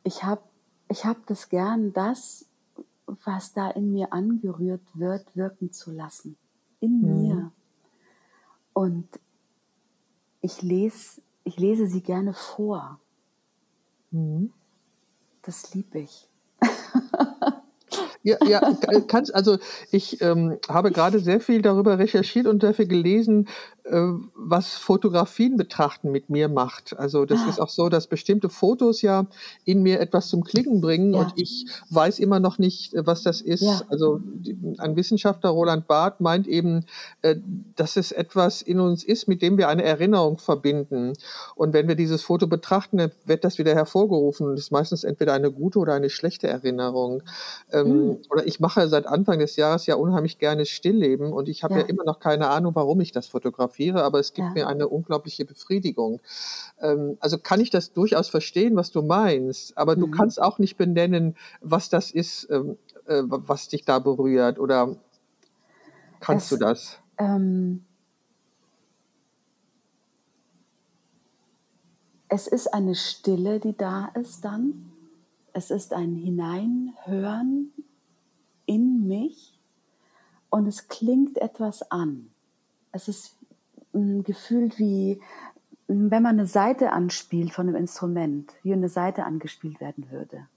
[0.05, 0.43] ich habe
[0.87, 2.45] ich hab das gern, das,
[3.25, 6.37] was da in mir angerührt wird, wirken zu lassen.
[6.79, 7.21] In mhm.
[7.21, 7.51] mir.
[8.71, 9.19] Und
[10.39, 13.01] ich lese, ich lese sie gerne vor.
[14.11, 14.51] Mhm.
[15.41, 16.27] Das liebe ich.
[18.23, 18.59] Ja, ja
[19.07, 19.57] kannst, also
[19.91, 23.47] ich ähm, habe gerade sehr viel darüber recherchiert und sehr viel gelesen,
[23.91, 26.97] was Fotografien betrachten mit mir macht.
[26.97, 27.49] Also das ah.
[27.49, 29.25] ist auch so, dass bestimmte Fotos ja
[29.65, 31.21] in mir etwas zum Klingen bringen ja.
[31.21, 33.63] und ich weiß immer noch nicht, äh, was das ist.
[33.63, 33.81] Ja.
[33.89, 34.21] Also
[34.77, 36.85] ein Wissenschaftler, Roland Barth, meint eben,
[37.21, 37.37] äh,
[37.75, 41.13] dass es etwas in uns ist, mit dem wir eine Erinnerung verbinden.
[41.55, 45.33] Und wenn wir dieses Foto betrachten, dann wird das wieder hervorgerufen und ist meistens entweder
[45.33, 47.23] eine gute oder eine schlechte Erinnerung.
[47.73, 48.17] Mhm.
[48.29, 51.79] Oder ich mache seit Anfang des Jahres ja unheimlich gerne Stillleben und ich habe ja.
[51.81, 54.53] ja immer noch keine Ahnung, warum ich das fotografiere fotografiere, aber es gibt ja.
[54.53, 56.19] mir eine unglaubliche Befriedigung.
[56.79, 60.01] Ähm, also kann ich das durchaus verstehen, was du meinst, aber mhm.
[60.01, 62.77] du kannst auch nicht benennen, was das ist, ähm,
[63.07, 64.95] äh, was dich da berührt oder
[66.19, 66.99] kannst es, du das?
[67.17, 67.85] Ähm,
[72.27, 74.91] es ist eine Stille, die da ist dann.
[75.51, 77.73] Es ist ein Hineinhören
[78.67, 79.59] in mich
[80.51, 82.29] und es klingt etwas an.
[82.91, 83.38] Es ist
[83.93, 85.21] gefühlt wie,
[85.87, 90.47] wenn man eine Seite anspielt von einem Instrument, wie eine Seite angespielt werden würde.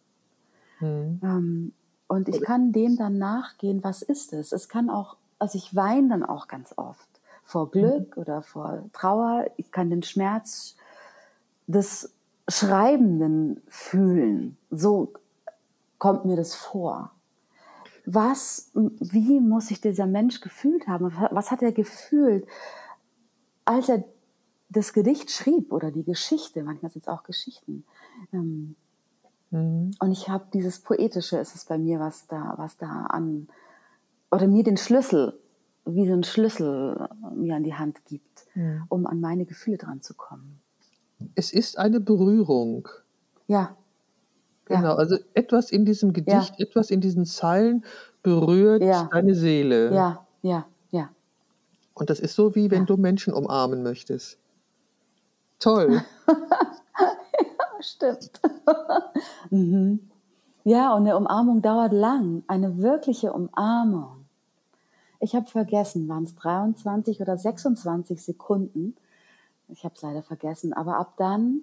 [0.80, 1.20] Mhm.
[1.22, 1.72] Ähm,
[2.08, 4.52] und ich kann dem dann nachgehen, was ist es?
[4.52, 7.08] Es kann auch, also ich weine dann auch ganz oft
[7.44, 8.20] vor Glück mhm.
[8.20, 9.46] oder vor Trauer.
[9.56, 10.76] Ich kann den Schmerz
[11.66, 12.12] des
[12.48, 14.58] Schreibenden fühlen.
[14.70, 15.14] So
[15.98, 17.12] kommt mir das vor.
[18.04, 21.14] Was, wie muss sich dieser Mensch gefühlt haben?
[21.30, 22.46] Was hat er gefühlt?
[23.64, 24.04] Als er
[24.68, 27.84] das Gedicht schrieb oder die Geschichte, manchmal sind es auch Geschichten.
[28.32, 28.74] Ähm,
[29.50, 29.90] mhm.
[29.98, 33.48] Und ich habe dieses Poetische, ist es bei mir, was da, was da an,
[34.30, 35.38] oder mir den Schlüssel,
[35.84, 38.84] wie so ein Schlüssel mir an die Hand gibt, mhm.
[38.88, 40.60] um an meine Gefühle dran zu kommen.
[41.34, 42.88] Es ist eine Berührung.
[43.46, 43.76] Ja.
[44.64, 44.94] Genau, ja.
[44.94, 46.66] also etwas in diesem Gedicht, ja.
[46.66, 47.84] etwas in diesen Zeilen
[48.22, 49.08] berührt ja.
[49.12, 49.92] deine Seele.
[49.92, 50.66] Ja, ja.
[51.94, 54.38] Und das ist so, wie wenn du Menschen umarmen möchtest.
[55.58, 56.02] Toll.
[56.28, 57.12] ja,
[57.80, 58.40] stimmt.
[59.50, 60.10] mhm.
[60.64, 62.44] Ja, und eine Umarmung dauert lang.
[62.46, 64.24] Eine wirkliche Umarmung.
[65.20, 68.96] Ich habe vergessen, waren es 23 oder 26 Sekunden.
[69.68, 70.72] Ich habe es leider vergessen.
[70.72, 71.60] Aber ab dann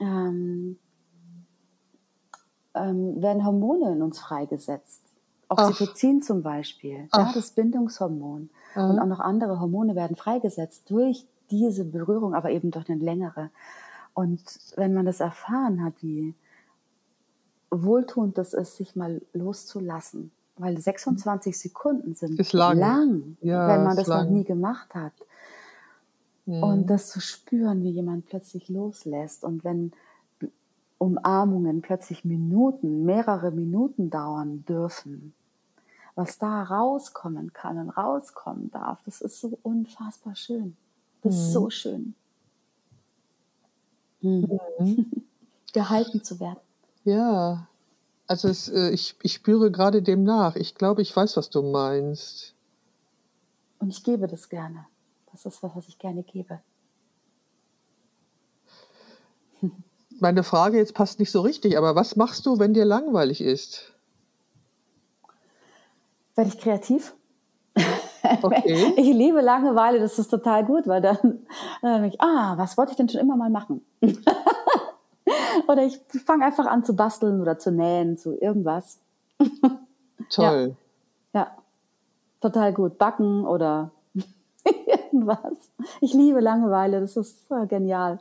[0.00, 0.78] ähm,
[2.74, 5.02] ähm, werden Hormone in uns freigesetzt.
[5.48, 6.26] Oxytocin Ach.
[6.26, 8.50] zum Beispiel, ja, das Bindungshormon.
[8.74, 8.82] Mhm.
[8.82, 13.50] Und auch noch andere Hormone werden freigesetzt durch diese Berührung, aber eben durch eine längere.
[14.14, 14.42] Und
[14.76, 16.34] wenn man das erfahren hat, wie
[17.70, 23.84] wohltuend das ist, sich mal loszulassen, weil 26 Sekunden sind ist lang, lang ja, wenn
[23.84, 24.24] man das lang.
[24.24, 25.14] noch nie gemacht hat.
[26.46, 26.62] Mhm.
[26.62, 29.92] Und das zu spüren, wie jemand plötzlich loslässt und wenn
[30.98, 35.34] Umarmungen plötzlich Minuten, mehrere Minuten dauern dürfen,
[36.14, 40.76] was da rauskommen kann und rauskommen darf, das ist so unfassbar schön.
[41.22, 41.40] Das mhm.
[41.40, 41.70] ist so mhm.
[41.70, 42.14] schön.
[44.20, 45.06] Mhm.
[45.72, 46.60] Gehalten zu werden.
[47.04, 47.66] Ja,
[48.26, 50.56] also es, äh, ich, ich spüre gerade dem nach.
[50.56, 52.54] Ich glaube, ich weiß, was du meinst.
[53.78, 54.86] Und ich gebe das gerne.
[55.32, 56.60] Das ist was, was ich gerne gebe.
[60.20, 63.91] Meine Frage jetzt passt nicht so richtig, aber was machst du, wenn dir langweilig ist?
[66.34, 67.14] Werde ich kreativ.
[68.40, 68.94] Okay.
[68.96, 71.40] Ich liebe Langeweile, das ist total gut, weil dann,
[71.82, 73.84] dann ich, ah, was wollte ich denn schon immer mal machen?
[75.66, 79.00] oder ich fange einfach an zu basteln oder zu nähen, zu irgendwas.
[80.30, 80.76] Toll.
[81.34, 81.50] Ja, ja.
[82.40, 82.96] total gut.
[82.96, 83.90] Backen oder
[84.64, 85.70] irgendwas.
[86.00, 88.20] Ich liebe Langeweile, das ist genial.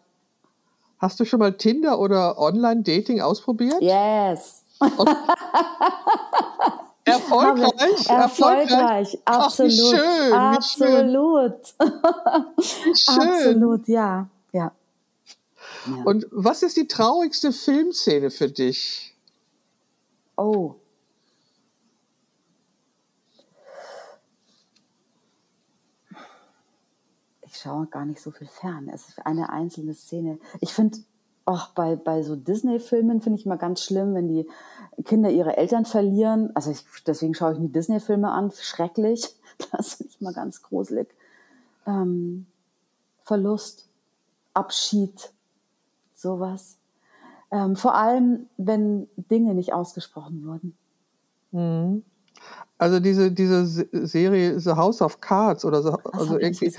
[0.98, 3.82] Hast du schon mal Tinder oder Online-Dating ausprobiert?
[3.82, 4.64] Yes.
[7.12, 11.68] Erfolgreich, erfolgreich, erfolgreich, absolut, Ach, schön, absolut,
[12.96, 13.20] schön.
[13.20, 14.72] absolut, ja, ja.
[15.86, 16.04] ja.
[16.04, 19.16] Und was ist die traurigste Filmszene für dich?
[20.36, 20.76] Oh.
[27.42, 28.90] Ich schaue gar nicht so viel fern.
[28.94, 30.40] Es ist eine einzelne Szene.
[30.62, 31.00] Ich finde,
[31.46, 34.48] auch bei, bei so Disney-Filmen finde ich immer ganz schlimm, wenn die
[35.04, 36.56] Kinder ihre Eltern verlieren.
[36.56, 38.52] Also ich, deswegen schaue ich nie Disney-Filme an.
[38.52, 39.36] Schrecklich.
[39.72, 41.08] Das finde ich immer ganz gruselig.
[41.86, 42.48] Ähm,
[43.22, 43.90] Verlust,
[44.56, 45.32] Abschied,
[46.16, 46.78] sowas.
[47.52, 50.76] Ähm, vor allem, wenn Dinge nicht ausgesprochen wurden.
[51.52, 52.04] Mhm.
[52.78, 53.66] Also diese, diese
[54.08, 56.74] Serie The House of Cards oder so, also irgendwie,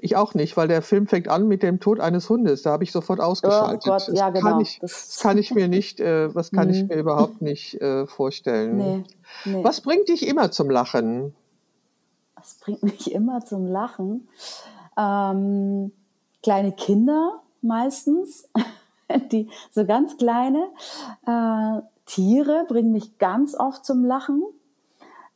[0.00, 2.62] ich auch nicht, weil der Film fängt an mit dem Tod eines Hundes.
[2.62, 3.82] Da habe ich sofort ausgeschaltet.
[3.86, 4.52] Oh Gott, ja, das genau.
[4.52, 8.06] Kann ich, das kann ich mir nicht, äh, was kann ich mir überhaupt nicht äh,
[8.06, 8.76] vorstellen.
[8.76, 9.04] Nee,
[9.44, 9.64] nee.
[9.64, 11.34] Was bringt dich immer zum Lachen?
[12.34, 14.28] Was bringt mich immer zum Lachen?
[14.96, 15.92] Ähm,
[16.42, 18.48] kleine Kinder meistens,
[19.32, 20.68] die so ganz kleine
[21.26, 24.42] äh, Tiere bringen mich ganz oft zum Lachen.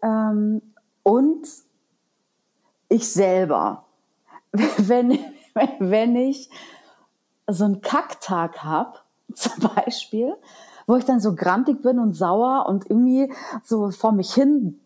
[0.02, 0.62] Ähm,
[1.02, 1.46] und
[2.88, 3.85] ich selber
[4.78, 5.18] wenn,
[5.78, 6.50] wenn ich
[7.46, 8.98] so einen Kacktag habe,
[9.34, 10.34] zum Beispiel,
[10.86, 13.32] wo ich dann so grantig bin und sauer und irgendwie
[13.64, 14.80] so vor mich hin.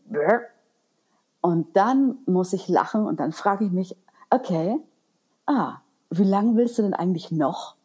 [1.43, 3.97] Und dann muss ich lachen und dann frage ich mich,
[4.31, 4.79] okay,
[5.47, 5.79] ah,
[6.11, 7.77] wie lange willst du denn eigentlich noch?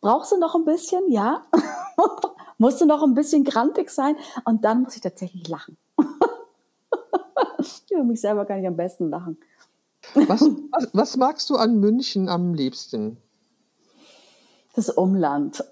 [0.00, 1.10] Brauchst du noch ein bisschen?
[1.10, 1.46] Ja.
[2.58, 4.16] Musst du noch ein bisschen grantig sein?
[4.44, 5.76] Und dann muss ich tatsächlich lachen.
[7.96, 9.38] über mich selber kann ich am besten lachen.
[10.16, 13.18] Was, was, was, magst du an München am liebsten?
[14.74, 15.62] Das Umland.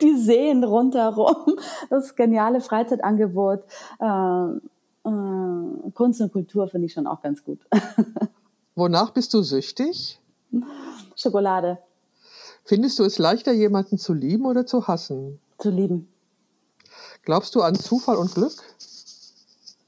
[0.00, 1.58] Die Seen rundherum,
[1.90, 3.64] das geniale Freizeitangebot.
[4.00, 4.46] Äh,
[5.04, 7.58] äh, Kunst und Kultur finde ich schon auch ganz gut.
[8.76, 10.20] Wonach bist du süchtig?
[11.16, 11.78] Schokolade.
[12.64, 15.40] Findest du es leichter, jemanden zu lieben oder zu hassen?
[15.58, 16.08] Zu lieben.
[17.24, 18.54] Glaubst du an Zufall und Glück?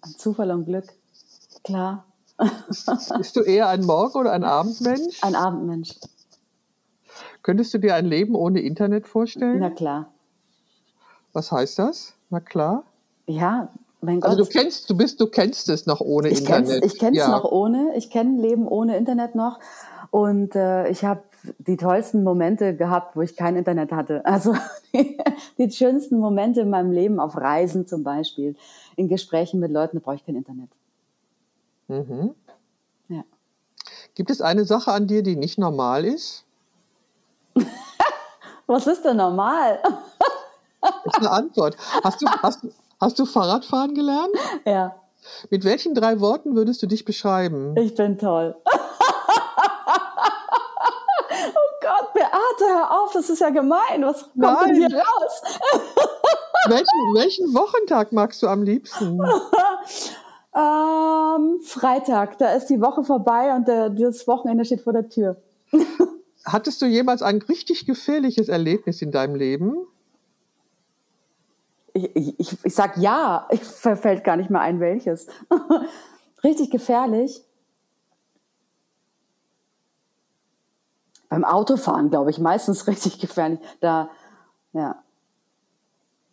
[0.00, 0.92] An Zufall und Glück.
[1.64, 2.04] Klar.
[3.18, 5.22] Bist du eher ein Morgen- oder ein Abendmensch?
[5.22, 5.90] Ein Abendmensch.
[7.42, 9.58] Könntest du dir ein Leben ohne Internet vorstellen?
[9.60, 10.08] Na klar.
[11.32, 12.14] Was heißt das?
[12.30, 12.84] Na klar.
[13.26, 13.68] Ja,
[14.00, 14.30] mein Gott.
[14.30, 16.80] Also du kennst, du bist, du kennst es noch ohne ich Internet.
[16.80, 17.30] Kenn's, ich kenne es ja.
[17.30, 17.92] noch ohne.
[17.96, 19.58] Ich kenne Leben ohne Internet noch.
[20.10, 21.22] Und äh, ich habe
[21.58, 24.24] die tollsten Momente gehabt, wo ich kein Internet hatte.
[24.24, 24.54] Also
[24.94, 25.18] die,
[25.58, 28.56] die schönsten Momente in meinem Leben auf Reisen zum Beispiel,
[28.96, 30.70] in Gesprächen mit Leuten, da brauche ich kein Internet.
[31.94, 32.34] Mhm.
[33.08, 33.24] Ja.
[34.14, 36.44] Gibt es eine Sache an dir, die nicht normal ist?
[38.66, 39.80] Was ist denn normal?
[40.80, 41.76] Das ist eine Antwort.
[42.02, 42.66] Hast du, hast,
[43.00, 44.34] hast du Fahrradfahren gelernt?
[44.64, 44.96] Ja.
[45.50, 47.76] Mit welchen drei Worten würdest du dich beschreiben?
[47.76, 48.54] Ich bin toll.
[48.64, 48.72] oh
[51.80, 54.04] Gott, Beate, hör auf, das ist ja gemein.
[54.04, 54.66] Was kommt Nein.
[54.66, 55.42] denn hier raus?
[56.68, 59.18] welchen, welchen Wochentag magst du am liebsten?
[60.54, 65.36] Ähm, Freitag, da ist die Woche vorbei und der, das Wochenende steht vor der Tür.
[66.44, 69.74] Hattest du jemals ein richtig gefährliches Erlebnis in deinem Leben?
[71.92, 75.26] Ich, ich, ich, sag ja, ich verfällt gar nicht mehr ein, welches.
[76.44, 77.42] richtig gefährlich.
[81.28, 83.58] Beim Autofahren, glaube ich, meistens richtig gefährlich.
[83.80, 84.10] Da,
[84.72, 85.02] ja.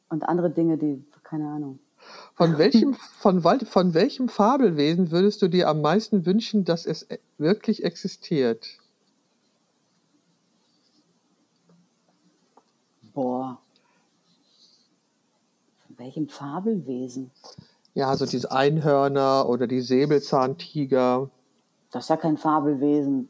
[0.10, 1.80] Und andere Dinge, die, keine Ahnung.
[2.36, 7.20] Von welchem, von, von welchem Fabelwesen würdest du dir am meisten wünschen, dass es e-
[7.38, 8.68] wirklich existiert?
[13.14, 13.60] Boah.
[15.86, 17.32] Von welchem Fabelwesen?
[17.94, 21.30] Ja, also diese Einhörner oder die Säbelzahntiger.
[21.92, 23.28] Das ist ja kein Fabelwesen.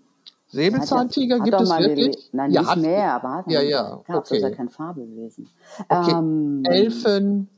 [0.49, 2.29] Säbelzahntiger Hat gibt doch es wirklich?
[2.33, 4.55] Nein, ja, nicht hat- mehr, aber hat Ja, ja, Das ist ja okay.
[4.55, 5.49] kein Fabelwesen.
[5.89, 6.11] Okay.
[6.11, 7.49] Ähm, Elfen,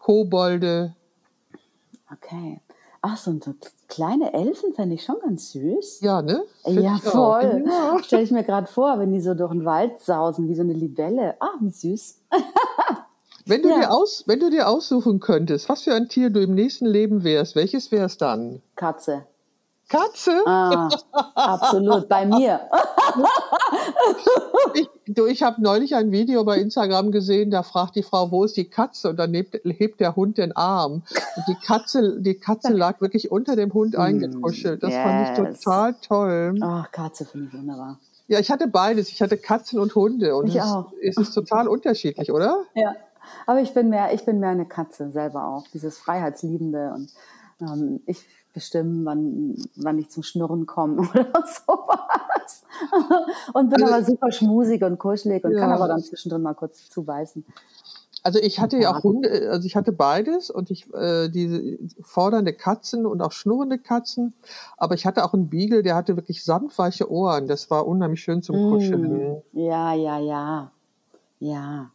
[0.00, 0.94] Kobolde.
[2.12, 2.60] okay.
[3.02, 3.54] Ach, so, so
[3.88, 6.00] kleine Elfen fände ich schon ganz süß.
[6.02, 6.42] Ja, ne?
[6.64, 7.64] Find Ja, voll.
[7.66, 7.98] Ja.
[8.04, 10.74] Stelle ich mir gerade vor, wenn die so durch den Wald sausen, wie so eine
[10.74, 11.36] Libelle.
[11.40, 12.18] Ah, wie süß.
[13.46, 13.78] Wenn, du Ja.
[13.80, 17.24] dir aus, wenn du dir aussuchen könntest, was für ein Tier du im nächsten Leben
[17.24, 18.60] wärst, welches wär's dann?
[18.76, 19.26] Katze.
[19.90, 20.40] Katze?
[20.46, 20.88] Ah,
[21.34, 22.08] absolut.
[22.08, 22.60] Bei mir.
[24.74, 28.44] ich, du, ich habe neulich ein Video bei Instagram gesehen, da fragt die Frau, wo
[28.44, 29.10] ist die Katze?
[29.10, 31.02] Und dann hebt, hebt der Hund den Arm.
[31.36, 34.82] Und die Katze, die Katze lag wirklich unter dem Hund eingekuschelt.
[34.82, 35.60] Das fand ich Yes.
[35.60, 36.54] total toll.
[36.62, 37.98] Ach, Katze finde ich wunderbar.
[38.28, 39.08] Ja, ich hatte beides.
[39.08, 40.36] Ich hatte Katzen und Hunde.
[40.36, 40.92] Und Ich es, auch.
[41.02, 42.58] es ist total unterschiedlich, oder?
[42.74, 42.94] Ja.
[43.46, 45.64] Aber ich bin mehr, ich bin mehr eine Katze selber auch.
[45.74, 47.10] Dieses Freiheitsliebende und
[47.60, 52.64] ähm, ich bestimme, wann, wann ich zum Schnurren komme oder sowas.
[53.52, 55.60] Und bin Also- aber super schmusig und kuschelig und Ja.
[55.60, 57.44] kann aber dann zwischendrin mal kurz zubeißen.
[58.22, 62.52] Also ich hatte ja auch Hunde, also ich hatte beides und ich äh, diese fordernde
[62.52, 64.34] Katzen und auch schnurrende Katzen,
[64.76, 67.46] aber ich hatte auch einen Beagle, der hatte wirklich sanftweiche Ohren.
[67.46, 69.36] Das war unheimlich schön zum Kuscheln.
[69.54, 69.58] Mm.
[69.58, 70.70] Ja, ja, ja.
[71.38, 71.90] Ja.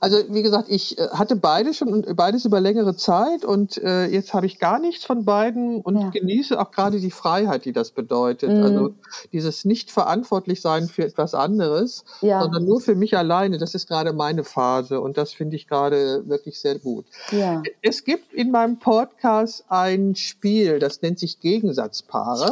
[0.00, 4.06] Also wie gesagt, ich äh, hatte beides schon und beides über längere Zeit und äh,
[4.06, 6.10] jetzt habe ich gar nichts von beiden und Ja.
[6.10, 8.50] genieße auch gerade die Freiheit, die das bedeutet.
[8.50, 8.62] Mhm.
[8.62, 8.94] Also
[9.32, 12.42] dieses nicht verantwortlich sein für etwas anderes, Ja.
[12.42, 13.58] sondern nur für mich alleine.
[13.58, 17.04] Das ist gerade meine Phase und das finde ich gerade wirklich sehr gut.
[17.30, 17.62] Ja.
[17.82, 22.50] Es gibt in meinem Podcast ein Spiel, das nennt sich Gegensatzpaare.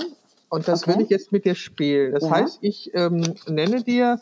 [0.50, 0.94] Und das Okay.
[0.96, 2.12] will ich jetzt mit dir spielen.
[2.12, 4.18] Das heißt, ich ähm, nenne dir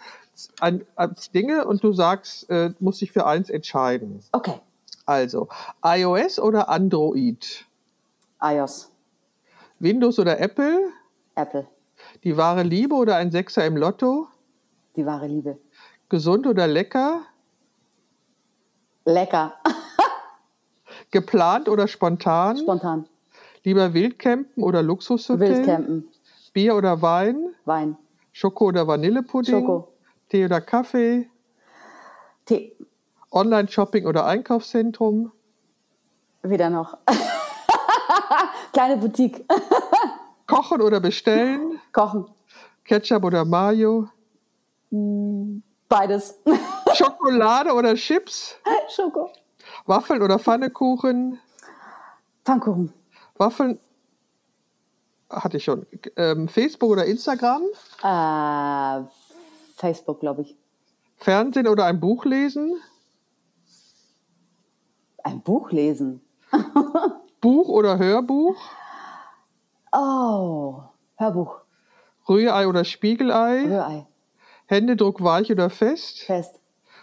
[0.60, 4.20] ein, ein Dinge und du sagst, äh, musst dich für eins entscheiden.
[4.32, 4.60] Okay.
[5.04, 5.48] Also,
[5.84, 7.66] iOS oder Android?
[8.42, 8.90] iOS.
[9.78, 10.92] Windows oder Apple?
[11.34, 11.66] Apple.
[12.24, 14.26] Die wahre Liebe oder ein Sechser im Lotto?
[14.96, 15.58] Die wahre Liebe.
[16.08, 17.22] Gesund oder lecker?
[19.04, 19.54] Lecker.
[21.10, 22.56] Geplant oder spontan?
[22.58, 23.06] Spontan.
[23.64, 25.56] Lieber Wildcampen oder Luxushotel?
[25.56, 26.08] Wildcampen.
[26.52, 27.54] Bier oder Wein?
[27.64, 27.96] Wein.
[28.32, 29.60] Schoko oder Vanillepudding?
[29.60, 29.88] Schoko.
[30.28, 31.30] Tee oder Kaffee?
[32.44, 32.76] Tee.
[33.30, 35.32] Online-Shopping oder Einkaufszentrum?
[36.42, 36.96] Wieder noch.
[38.72, 39.44] Kleine Boutique.
[40.46, 41.80] Kochen oder bestellen?
[41.92, 42.26] Kochen.
[42.84, 44.08] Ketchup oder Mayo?
[45.88, 46.40] Beides.
[46.94, 48.56] Schokolade oder Chips?
[48.88, 49.30] Schoko.
[49.86, 51.40] Waffeln oder Pfannekuchen?
[52.44, 52.92] Pfannkuchen.
[53.36, 53.80] Waffeln
[55.30, 55.86] hatte ich schon.
[56.16, 57.62] Ähm, Facebook oder Instagram?
[58.02, 59.04] Äh,
[59.76, 60.56] Facebook, glaube ich.
[61.16, 62.80] Fernsehen oder ein Buch lesen?
[65.22, 66.20] Ein Buch lesen.
[67.40, 68.56] Buch oder Hörbuch?
[69.92, 70.82] Oh,
[71.16, 71.60] Hörbuch.
[72.28, 73.64] Rührei oder Spiegelei?
[73.64, 74.06] Rührei.
[74.66, 76.20] Händedruck weich oder fest?
[76.20, 76.58] Fest.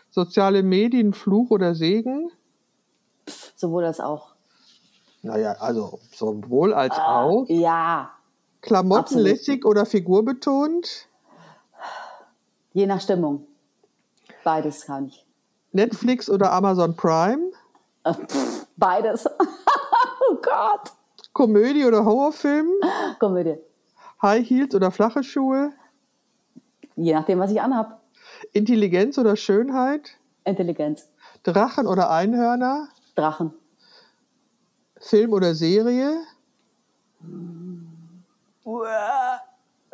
[0.09, 2.31] Soziale Medien Fluch oder Segen?
[3.55, 4.35] Sowohl als auch.
[5.21, 7.45] Naja, also sowohl als auch.
[7.47, 8.11] Ja.
[8.61, 9.27] Klamotten absolut.
[9.27, 11.07] lässig oder figurbetont?
[12.73, 13.47] Je nach Stimmung.
[14.43, 15.25] Beides kann ich.
[15.71, 17.51] Netflix oder Amazon Prime?
[18.03, 19.25] Äh, pff, Beides.
[20.29, 20.91] oh Gott.
[21.33, 22.67] Komödie oder Horrorfilm?
[23.19, 23.57] Komödie.
[24.21, 25.73] High Heels oder flache Schuhe?
[26.95, 28.01] Je nachdem, was ich anhab.
[28.51, 30.17] Intelligenz oder Schönheit?
[30.43, 31.09] Intelligenz.
[31.43, 32.87] Drachen oder Einhörner?
[33.15, 33.53] Drachen.
[34.99, 36.21] Film oder Serie?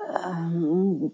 [0.10, 1.12] Ähm,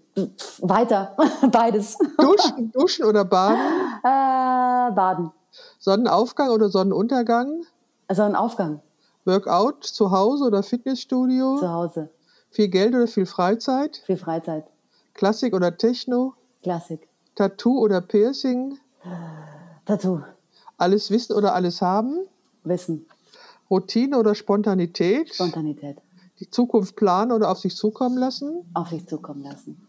[0.60, 1.16] Weiter.
[1.52, 1.98] Beides.
[2.18, 3.58] Duschen, Duschen oder Baden?
[4.02, 5.32] Äh, Baden.
[5.78, 7.64] Sonnenaufgang oder Sonnenuntergang?
[8.08, 8.80] Also ein Aufgang.
[9.24, 11.58] Workout zu Hause oder Fitnessstudio?
[11.58, 12.10] Zu Hause.
[12.50, 14.02] Viel Geld oder viel Freizeit?
[14.06, 14.64] Viel Freizeit.
[15.14, 16.34] Klassik oder Techno?
[16.62, 17.08] Klassik.
[17.34, 18.78] Tattoo oder Piercing?
[19.84, 20.20] Tattoo.
[20.78, 22.26] Alles wissen oder alles haben?
[22.64, 23.06] Wissen.
[23.70, 25.34] Routine oder Spontanität?
[25.34, 25.98] Spontanität.
[26.40, 28.68] Die Zukunft planen oder auf sich zukommen lassen?
[28.74, 29.80] Auf sich zukommen lassen.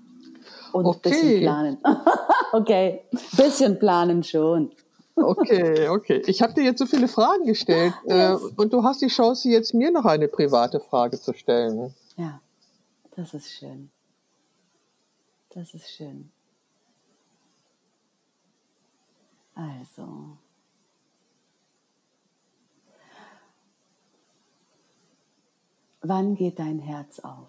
[0.71, 0.97] Und Okay.
[0.97, 1.77] ein bisschen planen.
[2.53, 3.01] okay.
[3.35, 4.71] Bisschen planen schon.
[5.15, 6.21] Okay, okay.
[6.27, 9.73] Ich habe dir jetzt so viele Fragen gestellt äh, und du hast die Chance, jetzt
[9.73, 11.93] mir noch eine private Frage zu stellen.
[12.17, 12.39] Ja.
[13.15, 13.89] Das ist schön.
[15.49, 16.31] Das ist schön.
[19.55, 20.37] Also.
[26.07, 27.47] Wann geht dein Herz auf?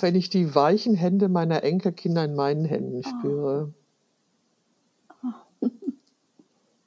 [0.00, 3.72] Wenn ich die weichen Hände meiner Enkelkinder in meinen Händen spüre.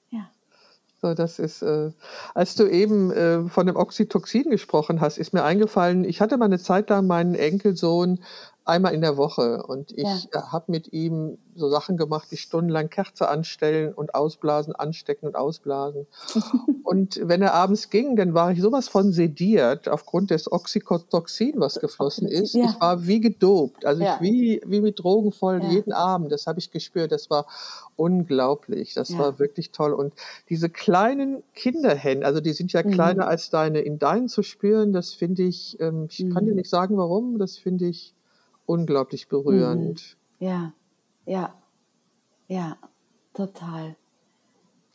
[0.09, 0.30] Ja.
[1.01, 1.91] So, das ist, äh,
[2.34, 6.45] als du eben äh, von dem Oxytocin gesprochen hast, ist mir eingefallen, ich hatte mal
[6.45, 8.19] eine Zeit lang meinen Enkelsohn
[8.66, 10.51] einmal in der Woche und ich Ja.
[10.51, 16.07] habe mit ihm so Sachen gemacht, wie stundenlang Kerze anstellen und ausblasen, anstecken und ausblasen.
[16.84, 21.80] und wenn er abends ging, dann war ich sowas von sediert aufgrund des Oxytocin, was
[21.80, 22.55] geflossen ist.
[22.55, 22.66] Ja.
[22.66, 24.16] Ich war wie gedopt, also Ja.
[24.16, 26.32] ich wie, wie mit Drogen voll jeden Abend.
[26.32, 27.12] Das habe ich gespürt.
[27.12, 27.47] Das war
[27.95, 28.93] unglaublich.
[28.93, 29.93] Das war wirklich toll.
[29.93, 30.14] Und
[30.49, 32.91] diese kleinen Kinderhände, also die sind ja Mhm.
[32.91, 36.47] kleiner als deine, in deinen zu spüren, das finde ich, ähm, ich kann Mhm.
[36.47, 38.14] dir nicht sagen, warum, das finde ich
[38.72, 40.17] unglaublich berührend.
[40.39, 40.45] Mhm.
[40.47, 40.74] Ja,
[41.26, 41.53] ja,
[42.47, 42.78] ja,
[43.34, 43.95] total.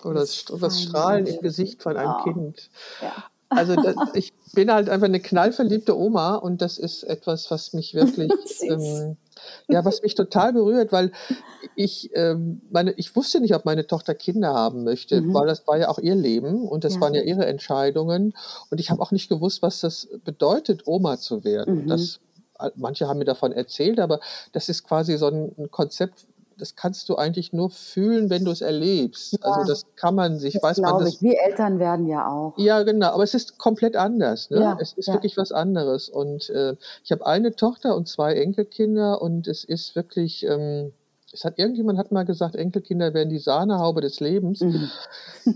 [0.05, 2.25] Oder das, das Strahlen im Gesicht von einem oh.
[2.25, 2.71] Kind.
[3.01, 3.13] Ja.
[3.49, 7.95] Also das, ich bin halt einfach eine knallverliebte Oma und das ist etwas, was mich
[7.95, 8.31] wirklich,
[8.63, 9.17] ähm,
[9.69, 11.13] ja, was mich total berührt, weil
[11.77, 15.35] ich ähm, meine, ich wusste nicht, ob meine Tochter Kinder haben möchte, mhm.
[15.35, 17.01] weil das war ja auch ihr Leben und das ja.
[17.01, 18.35] waren ja ihre Entscheidungen
[18.71, 21.85] und ich habe auch nicht gewusst, was das bedeutet, Oma zu werden.
[21.85, 21.89] Mhm.
[21.89, 22.21] Das
[22.75, 24.21] manche haben mir davon erzählt, aber
[24.53, 26.27] das ist quasi so ein Konzept,
[26.59, 29.35] das kannst du eigentlich nur fühlen, wenn du es erlebst.
[29.35, 31.15] Ja, also das kann man sich, weiß man das.
[31.15, 31.23] Ich.
[31.23, 32.57] Wir Eltern werden ja auch.
[32.57, 34.51] Ja, genau, aber es ist komplett anders.
[34.51, 34.61] Ne?
[34.61, 35.15] Ja, es ist ja.
[35.15, 36.09] wirklich was anderes.
[36.09, 40.45] Und äh, ich habe eine Tochter und zwei Enkelkinder und es ist wirklich.
[40.45, 40.93] Ähm,
[41.33, 44.61] es hat irgendjemand hat mal gesagt, Enkelkinder wären die Sahnehaube des Lebens.
[44.61, 44.91] Mhm.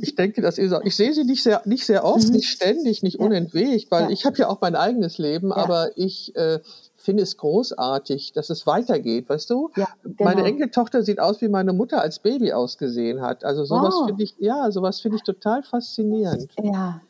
[0.03, 2.35] Ich denke, das ist auch, ich sehe sie nicht sehr, nicht sehr oft, mhm.
[2.35, 6.59] nicht ständig, nicht unentwegt, weil ich habe ja auch mein eigenes Leben, aber ich äh,
[7.01, 9.71] finde es großartig, dass es weitergeht, weißt du?
[9.77, 10.17] Ja, genau.
[10.19, 13.43] Meine Enkeltochter sieht aus, wie meine Mutter als Baby ausgesehen hat.
[13.43, 14.07] Also sowas oh.
[14.07, 16.51] finde ich, ja, sowas finde ich total faszinierend.
[16.63, 17.01] Ja.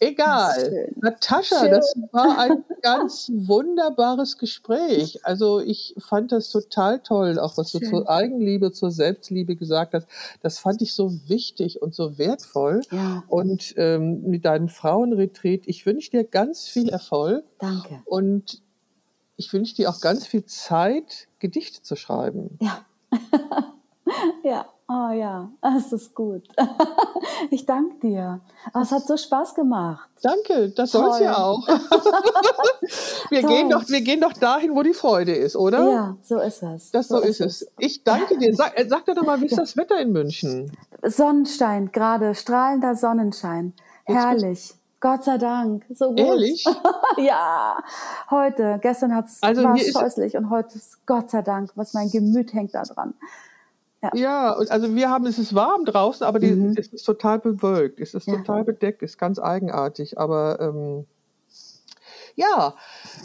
[0.00, 0.90] Egal.
[0.96, 1.70] Natascha, schön.
[1.70, 5.20] das war ein ganz wunderbares Gespräch.
[5.24, 7.82] Also ich fand das total toll, auch was schön.
[7.82, 10.08] du zur Eigenliebe, zur Selbstliebe gesagt hast.
[10.42, 12.80] Das fand ich so wichtig und so wertvoll.
[12.90, 13.22] Ja.
[13.28, 17.44] Und ähm, mit deinem Frauenretreat, ich wünsche dir ganz viel Erfolg.
[17.58, 18.02] Danke.
[18.04, 18.62] Und
[19.38, 22.58] ich wünsche dir auch ganz viel Zeit, Gedichte zu schreiben.
[22.60, 22.80] Ja.
[24.42, 26.42] ja, oh ja, das ist gut.
[27.50, 28.40] ich danke dir.
[28.74, 30.10] Oh, es hat so Spaß gemacht.
[30.22, 31.66] Danke, das soll es ja auch.
[33.30, 35.88] wir, gehen doch, wir gehen doch dahin, wo die Freude ist, oder?
[35.88, 36.90] Ja, so ist es.
[36.90, 37.62] Das so, so ist, es.
[37.62, 37.70] es.
[37.78, 38.52] Ich danke dir.
[38.56, 39.58] Sag, äh, sag doch mal, wie ist ja.
[39.58, 40.76] das Wetter in München?
[41.04, 43.72] Sonnenschein, gerade strahlender Sonnenschein.
[44.04, 44.74] Herrlich.
[45.00, 46.18] Gott sei Dank, so gut.
[46.18, 46.64] Ehrlich?
[47.16, 47.78] ja,
[48.30, 52.10] heute, gestern hat's, also war es scheußlich und heute ist Gott sei Dank, was mein
[52.10, 53.14] Gemüt hängt da dran.
[54.02, 54.10] Ja.
[54.14, 56.74] ja, also wir haben, es ist warm draußen, aber die, mhm.
[56.76, 58.36] es ist total bewölkt, es ist ja.
[58.36, 61.06] total bedeckt, ist ganz eigenartig, aber ähm,
[62.38, 62.72] ja,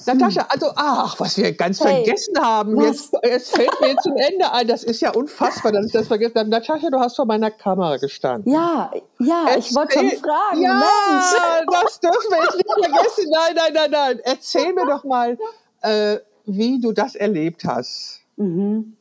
[0.08, 0.48] Natascha, hm.
[0.50, 2.82] also, ach, was wir ganz hey, vergessen haben.
[2.82, 6.40] Jetzt, jetzt fällt mir zum Ende ein, das ist ja unfassbar, dass ich das vergessen
[6.40, 6.50] habe.
[6.50, 8.52] Natascha, du hast vor meiner Kamera gestanden.
[8.52, 10.62] Ja, ja, Erzähl, ich wollte schon fragen.
[10.62, 11.66] Ja, Mensch.
[11.72, 13.32] das dürfen wir jetzt nicht vergessen.
[13.32, 14.20] Nein, nein, nein, nein.
[14.24, 15.38] Erzähl mir doch mal,
[15.82, 18.22] äh, wie du das erlebt hast.
[18.38, 18.98] Mhm.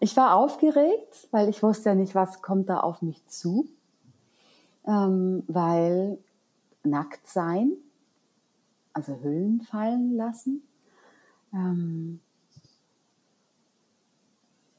[0.00, 3.68] Ich war aufgeregt, weil ich wusste ja nicht, was kommt da auf mich zu.
[4.88, 6.18] Ähm, weil
[6.82, 7.76] nackt sein
[8.92, 10.62] also Hüllen fallen lassen.
[11.52, 12.20] Ähm,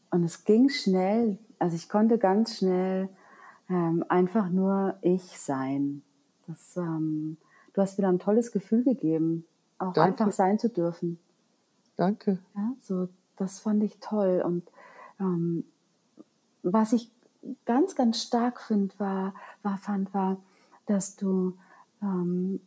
[0.09, 3.09] und es ging schnell, also ich konnte ganz schnell
[3.69, 6.01] ähm, einfach nur ich sein.
[6.47, 7.37] Das, ähm,
[7.73, 9.45] du hast wieder ein tolles Gefühl gegeben,
[9.77, 10.23] auch Danke.
[10.23, 11.19] einfach sein zu dürfen.
[11.95, 12.39] Danke.
[12.55, 13.07] Ja, so,
[13.37, 14.41] das fand ich toll.
[14.45, 14.69] Und
[15.19, 15.63] ähm,
[16.63, 17.11] was ich
[17.65, 19.33] ganz, ganz stark find, war,
[19.63, 20.37] war, fand, war,
[20.85, 21.57] dass du
[22.01, 22.59] ähm,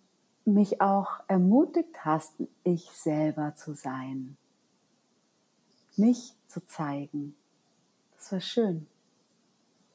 [0.45, 2.35] mich auch ermutigt hast,
[2.65, 4.37] ich selber zu sein,
[5.97, 7.35] mich zu zeigen.
[8.17, 8.87] Das war schön.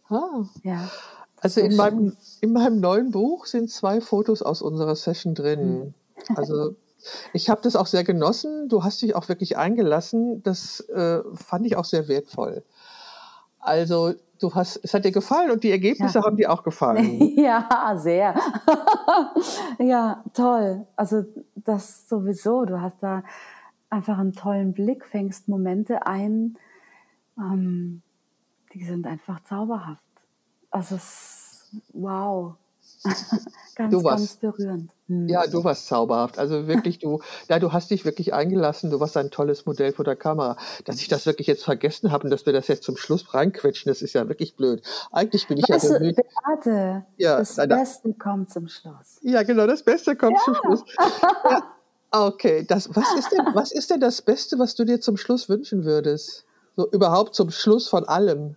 [0.07, 0.43] Ah.
[0.63, 0.89] Ja.
[1.41, 5.93] Also in meinem, in meinem neuen Buch sind zwei Fotos aus unserer Session drin.
[6.27, 6.35] Hm.
[6.35, 6.75] Also
[7.31, 8.67] ich habe das auch sehr genossen.
[8.67, 10.43] Du hast dich auch wirklich eingelassen.
[10.43, 12.63] Das äh, fand ich auch sehr wertvoll.
[13.59, 16.25] Also du hast, es hat dir gefallen und die Ergebnisse ja.
[16.25, 17.35] haben dir auch gefallen.
[17.39, 18.35] Ja, sehr.
[19.79, 20.85] ja, toll.
[20.95, 21.23] Also
[21.55, 22.65] das sowieso.
[22.65, 23.23] Du hast da
[23.89, 26.57] einfach einen tollen Blick, fängst Momente ein,
[27.37, 28.01] ähm,
[28.73, 30.03] die sind einfach zauberhaft.
[30.69, 32.55] Also es, wow.
[33.75, 34.91] ganz, du ganz berührend.
[35.07, 35.27] Hm.
[35.27, 36.37] Ja, du warst zauberhaft.
[36.37, 38.91] Also wirklich, du, ja, du hast dich wirklich eingelassen.
[38.91, 40.57] Du warst ein tolles Modell vor der Kamera.
[40.85, 43.89] Dass ich das wirklich jetzt vergessen habe und dass wir das jetzt zum Schluss reinquetschen,
[43.89, 44.81] das ist ja wirklich blöd.
[45.11, 46.17] Eigentlich bin ich weißt ja bemüht.
[46.17, 49.19] Beate, ja, das nein, Beste kommt zum Schluss.
[49.21, 50.43] Ja, genau, das Beste kommt ja.
[50.43, 50.83] zum Schluss.
[50.99, 51.63] Ja.
[52.11, 55.47] Okay, das, was, ist denn, was ist denn das Beste, was du dir zum Schluss
[55.47, 56.43] wünschen würdest?
[56.75, 58.55] So überhaupt zum Schluss von allem?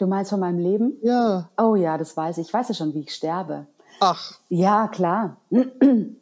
[0.00, 0.96] Du meinst von meinem Leben?
[1.02, 1.50] Ja.
[1.58, 2.46] Oh ja, das weiß ich.
[2.46, 3.66] Ich weiß ja schon, wie ich sterbe.
[4.00, 4.40] Ach.
[4.48, 5.36] Ja, klar.
[5.50, 6.16] wie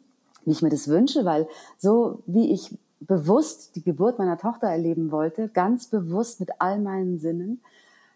[0.45, 5.47] ich mir das wünsche, weil so wie ich bewusst die Geburt meiner Tochter erleben wollte,
[5.47, 7.61] ganz bewusst mit all meinen Sinnen,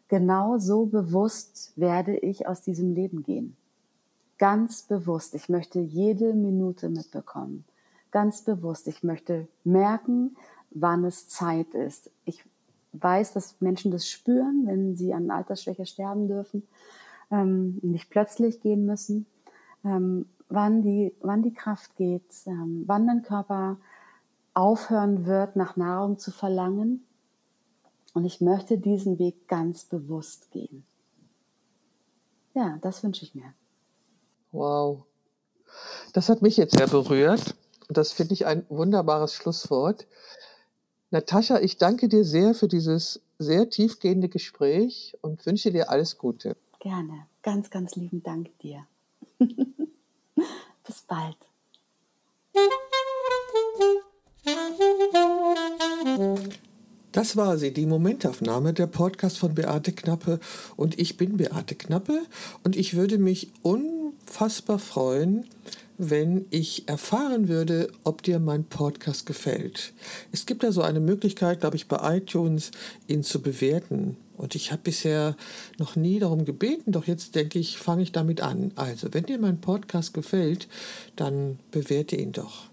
[0.10, 3.56] genau so bewusst werde ich aus diesem Leben gehen.
[4.40, 5.34] Ganz bewusst.
[5.34, 7.64] Ich möchte jede Minute mitbekommen.
[8.12, 8.90] Ganz bewusst.
[8.90, 10.36] Ich möchte merken,
[10.72, 12.12] wann es Zeit ist.
[12.26, 12.44] Ich
[12.94, 16.68] weiß, dass Menschen das spüren, wenn sie an Altersschwäche sterben dürfen,
[17.32, 19.26] ähm, nicht plötzlich gehen müssen,
[19.84, 23.78] ähm, wann, die, wann die Kraft geht, ähm, wann dein Körper
[24.54, 27.06] aufhören wird, nach Nahrung zu verlangen.
[28.14, 30.86] Und ich möchte diesen Weg ganz bewusst gehen.
[32.54, 33.54] Ja, das wünsche ich mir.
[34.52, 35.06] Wow.
[36.14, 37.56] Das hat mich jetzt sehr berührt.
[37.90, 40.06] Das finde ich ein wunderbares Schlusswort.
[41.14, 46.58] Natascha, ich danke dir sehr für dieses sehr tiefgehende Gespräch und wünsche dir alles Gute.
[46.80, 47.28] Gerne.
[47.44, 48.88] Ganz, ganz lieben Dank dir.
[49.38, 51.38] Bis bald.
[57.12, 60.40] Das war sie, die Momentaufnahme, der Podcast von Beate Knappe.
[60.76, 62.24] Und ich bin Beate Knappe
[62.64, 65.46] und ich würde mich unfassbar freuen,
[65.98, 69.94] wenn ich erfahren würde, ob dir mein Podcast gefällt.
[70.32, 72.72] Es gibt da so eine Möglichkeit, glaube ich, bei iTunes,
[73.08, 74.18] ihn zu bewerten.
[74.36, 75.36] Und ich habe bisher
[75.78, 78.72] noch nie darum gebeten, doch jetzt denke ich, fange ich damit an.
[78.76, 80.68] Also, wenn dir mein Podcast gefällt,
[81.16, 82.70] dann bewerte ihn doch,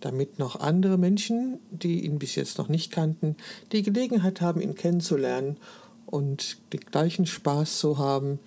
[0.00, 3.36] damit noch andere Menschen, die ihn bis jetzt noch nicht kannten,
[3.70, 5.56] die Gelegenheit haben, ihn kennenzulernen
[6.06, 8.40] und den gleichen Spaß zu haben,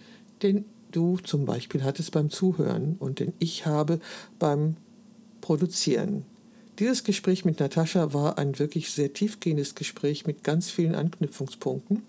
[0.44, 4.00] den du zum Beispiel hattest beim Zuhören und den ich habe
[4.40, 4.76] beim
[5.42, 6.26] Produzieren.
[6.80, 12.04] Dieses Gespräch mit Natascha war ein wirklich sehr tiefgehendes Gespräch mit ganz vielen Anknüpfungspunkten.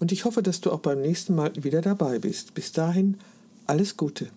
[0.00, 2.54] Und ich hoffe, dass du auch beim nächsten Mal wieder dabei bist.
[2.54, 3.18] Bis dahin,
[3.66, 4.28] alles Gute.